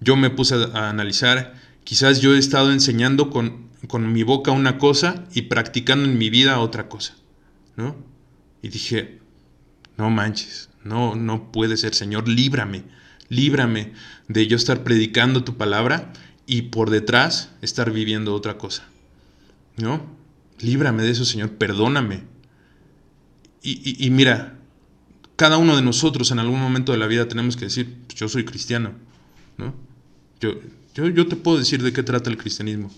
Yo 0.00 0.16
me 0.16 0.30
puse 0.30 0.56
a 0.74 0.90
analizar 0.90 1.54
Quizás 1.84 2.20
yo 2.20 2.34
he 2.34 2.38
estado 2.38 2.72
enseñando 2.72 3.30
con, 3.30 3.70
mi 4.12 4.22
boca 4.22 4.50
una 4.50 4.78
cosa 4.78 5.24
y 5.34 5.42
practicando 5.42 6.04
en 6.08 6.18
mi 6.18 6.30
vida 6.30 6.60
otra 6.60 6.88
cosa, 6.88 7.16
¿no? 7.76 7.96
Y 8.62 8.68
dije, 8.68 9.20
no 9.96 10.08
manches, 10.10 10.70
no, 10.84 11.16
no 11.16 11.50
puede 11.50 11.76
ser, 11.76 11.94
Señor, 11.94 12.28
líbrame, 12.28 12.84
líbrame 13.28 13.92
de 14.28 14.46
yo 14.46 14.56
estar 14.56 14.84
predicando 14.84 15.42
tu 15.42 15.56
palabra 15.56 16.12
y 16.46 16.62
por 16.62 16.90
detrás 16.90 17.50
estar 17.60 17.90
viviendo 17.90 18.34
otra 18.34 18.56
cosa, 18.56 18.84
¿no? 19.76 20.16
Líbrame 20.60 21.02
de 21.02 21.10
eso, 21.10 21.24
Señor, 21.24 21.50
perdóname. 21.52 22.22
Y, 23.64 24.04
y 24.04 24.10
mira, 24.10 24.58
cada 25.36 25.58
uno 25.58 25.74
de 25.74 25.82
nosotros 25.82 26.30
en 26.30 26.38
algún 26.38 26.60
momento 26.60 26.92
de 26.92 26.98
la 26.98 27.08
vida 27.08 27.26
tenemos 27.26 27.56
que 27.56 27.64
decir, 27.64 27.96
pues 28.06 28.18
yo 28.18 28.28
soy 28.28 28.44
cristiano, 28.44 28.92
¿no? 29.56 29.74
Yo, 30.40 30.54
yo, 30.94 31.26
te 31.26 31.36
puedo 31.36 31.58
decir 31.58 31.82
de 31.82 31.92
qué 31.92 32.02
trata 32.02 32.30
el 32.30 32.36
cristianismo. 32.36 32.90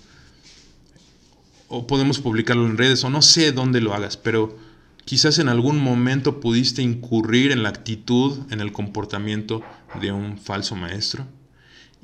O 1.68 1.86
podemos 1.86 2.18
publicarlo 2.18 2.66
en 2.66 2.76
redes, 2.76 3.04
o 3.04 3.10
no 3.10 3.22
sé 3.22 3.52
dónde 3.52 3.80
lo 3.80 3.94
hagas, 3.94 4.16
pero 4.16 4.58
quizás 5.04 5.38
en 5.38 5.48
algún 5.48 5.78
momento 5.78 6.40
pudiste 6.40 6.82
incurrir 6.82 7.52
en 7.52 7.62
la 7.62 7.68
actitud, 7.68 8.38
en 8.50 8.60
el 8.60 8.72
comportamiento 8.72 9.62
de 10.00 10.12
un 10.12 10.38
falso 10.38 10.76
maestro, 10.76 11.26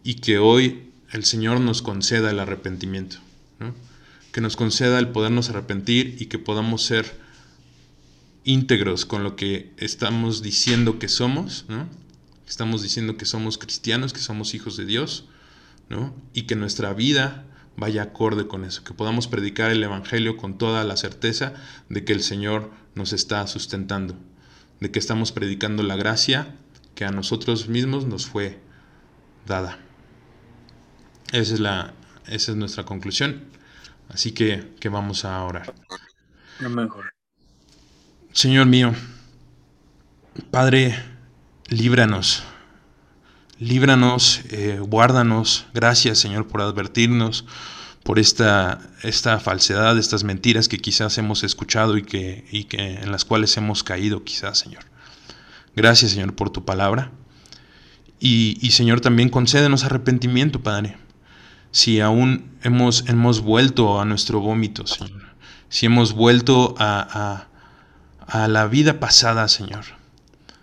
y 0.02 0.14
que 0.14 0.38
hoy 0.38 0.90
el 1.12 1.24
Señor 1.24 1.60
nos 1.60 1.82
conceda 1.82 2.30
el 2.30 2.38
arrepentimiento, 2.38 3.18
que 4.32 4.40
nos 4.40 4.56
conceda 4.56 4.98
el 4.98 5.08
podernos 5.08 5.50
arrepentir 5.50 6.16
y 6.20 6.26
que 6.26 6.38
podamos 6.38 6.82
ser 6.82 7.18
íntegros 8.44 9.04
con 9.04 9.22
lo 9.24 9.36
que 9.36 9.72
estamos 9.76 10.42
diciendo 10.42 10.98
que 10.98 11.08
somos, 11.08 11.66
estamos 12.48 12.82
diciendo 12.82 13.16
que 13.16 13.26
somos 13.26 13.58
cristianos, 13.58 14.12
que 14.12 14.20
somos 14.20 14.54
hijos 14.54 14.76
de 14.76 14.86
Dios, 14.86 15.26
y 16.32 16.42
que 16.42 16.56
nuestra 16.56 16.92
vida 16.92 17.44
vaya 17.76 18.02
acorde 18.02 18.46
con 18.46 18.64
eso, 18.64 18.84
que 18.84 18.94
podamos 18.94 19.26
predicar 19.26 19.70
el 19.70 19.82
Evangelio 19.82 20.36
con 20.36 20.58
toda 20.58 20.84
la 20.84 20.96
certeza 20.96 21.54
de 21.88 22.04
que 22.04 22.12
el 22.12 22.22
Señor 22.22 22.70
nos 22.94 23.12
está 23.12 23.46
sustentando, 23.46 24.14
de 24.80 24.90
que 24.90 24.98
estamos 24.98 25.32
predicando 25.32 25.82
la 25.82 25.96
gracia 25.96 26.54
que 26.94 27.04
a 27.04 27.10
nosotros 27.10 27.68
mismos 27.68 28.06
nos 28.06 28.26
fue 28.26 28.60
dada. 29.46 29.78
Esa 31.32 31.54
es, 31.54 31.60
la, 31.60 31.94
esa 32.26 32.52
es 32.52 32.56
nuestra 32.56 32.84
conclusión. 32.84 33.44
Así 34.08 34.32
que, 34.32 34.72
que 34.80 34.88
vamos 34.88 35.24
a 35.24 35.42
orar. 35.44 35.72
Señor 38.32 38.66
mío, 38.66 38.92
Padre, 40.50 40.96
líbranos 41.68 42.44
líbranos, 43.60 44.40
eh, 44.50 44.80
guárdanos. 44.80 45.66
Gracias, 45.72 46.18
Señor, 46.18 46.48
por 46.48 46.62
advertirnos 46.62 47.44
por 48.02 48.18
esta, 48.18 48.80
esta 49.02 49.38
falsedad, 49.38 49.98
estas 49.98 50.24
mentiras 50.24 50.68
que 50.68 50.78
quizás 50.78 51.18
hemos 51.18 51.44
escuchado 51.44 51.96
y 51.96 52.02
que, 52.02 52.44
y 52.50 52.64
que 52.64 52.94
en 52.94 53.12
las 53.12 53.24
cuales 53.24 53.56
hemos 53.56 53.84
caído, 53.84 54.24
quizás, 54.24 54.58
Señor. 54.58 54.84
Gracias, 55.76 56.12
Señor, 56.12 56.34
por 56.34 56.50
tu 56.50 56.64
palabra. 56.64 57.12
Y, 58.18 58.58
y 58.60 58.72
Señor, 58.72 59.00
también 59.00 59.28
concédenos 59.28 59.84
arrepentimiento, 59.84 60.60
Padre. 60.62 60.96
Si 61.70 62.00
aún 62.00 62.50
hemos, 62.62 63.08
hemos 63.08 63.40
vuelto 63.40 64.00
a 64.00 64.04
nuestro 64.04 64.40
vómito, 64.40 64.86
Señor. 64.86 65.22
Si 65.68 65.86
hemos 65.86 66.14
vuelto 66.14 66.74
a, 66.78 67.46
a, 68.26 68.42
a 68.42 68.48
la 68.48 68.66
vida 68.66 68.98
pasada, 68.98 69.46
Señor. 69.48 69.84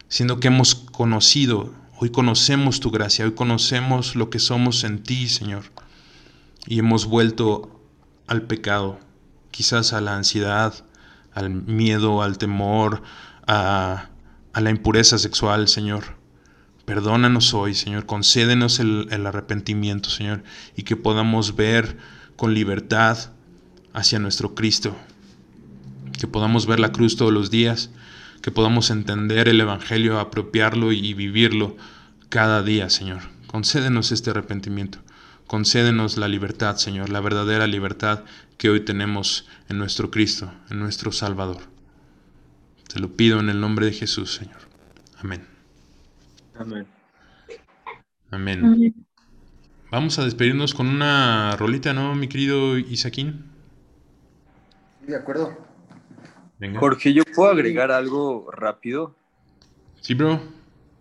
Siendo 0.09 0.39
que 0.39 0.47
hemos 0.47 0.75
conocido, 0.75 1.73
hoy 1.99 2.09
conocemos 2.09 2.79
tu 2.79 2.91
gracia, 2.91 3.25
hoy 3.25 3.33
conocemos 3.33 4.15
lo 4.15 4.29
que 4.29 4.39
somos 4.39 4.83
en 4.83 5.03
ti, 5.03 5.27
Señor 5.27 5.63
y 6.67 6.79
hemos 6.79 7.05
vuelto 7.05 7.79
al 8.27 8.43
pecado, 8.43 8.99
quizás 9.51 9.93
a 9.93 10.01
la 10.01 10.15
ansiedad, 10.15 10.73
al 11.33 11.49
miedo, 11.49 12.21
al 12.21 12.37
temor, 12.37 13.01
a, 13.47 14.09
la 14.53 14.69
impureza 14.69 15.17
sexual, 15.17 15.67
Señor. 15.67 16.17
Perdónanos 16.85 17.53
hoy, 17.53 17.73
Señor, 17.73 18.05
concédenos 18.05 18.79
el, 18.79 19.25
arrepentimiento, 19.25 20.09
Señor, 20.09 20.43
y 20.75 20.83
que 20.83 20.95
podamos 20.95 21.55
ver 21.55 21.97
con 22.35 22.53
libertad 22.53 23.17
hacia 23.93 24.19
nuestro 24.19 24.55
Cristo, 24.55 24.95
que 26.19 26.27
podamos 26.27 26.65
ver 26.65 26.79
la 26.79 26.91
cruz 26.91 27.15
todos 27.15 27.31
los 27.31 27.49
días, 27.49 27.91
que 28.47 28.51
podamos 28.53 28.91
entender 28.91 29.49
el 29.49 29.59
Evangelio, 29.59 30.21
apropiarlo 30.21 30.93
y 30.93 31.13
vivirlo 31.13 31.75
cada 32.29 32.63
día, 32.63 32.89
Señor. 32.89 33.23
Concédenos 33.45 34.13
este 34.13 34.29
arrepentimiento. 34.29 34.99
Concédenos 35.47 36.15
la 36.15 36.29
libertad, 36.29 36.77
Señor, 36.77 37.09
la 37.09 37.19
verdadera 37.19 37.67
libertad 37.67 38.23
que 38.57 38.69
hoy 38.69 38.85
tenemos 38.85 39.49
en 39.67 39.77
nuestro 39.77 40.11
Cristo, 40.11 40.49
en 40.69 40.79
nuestro 40.79 41.11
Salvador. 41.11 41.57
Te 42.87 43.01
lo 43.01 43.17
pido 43.17 43.41
en 43.41 43.49
el 43.49 43.59
nombre 43.59 43.87
de 43.87 43.91
Jesús, 43.91 44.35
Señor. 44.35 44.61
Amén. 45.17 45.45
Amén. 46.57 46.87
Amén. 48.31 48.95
Vamos 49.91 50.19
a 50.19 50.23
despedirnos 50.23 50.73
con 50.73 50.87
una 50.87 51.57
rolita, 51.57 51.93
¿no, 51.93 52.15
mi 52.15 52.29
querido 52.29 52.77
Isaquín? 52.77 53.43
De 55.05 55.17
acuerdo. 55.17 55.66
Venga. 56.59 56.79
Jorge, 56.79 57.13
¿yo 57.13 57.23
puedo 57.35 57.51
agregar 57.51 57.91
algo 57.91 58.49
rápido? 58.51 59.13
Sí, 60.01 60.13
bro. 60.13 60.39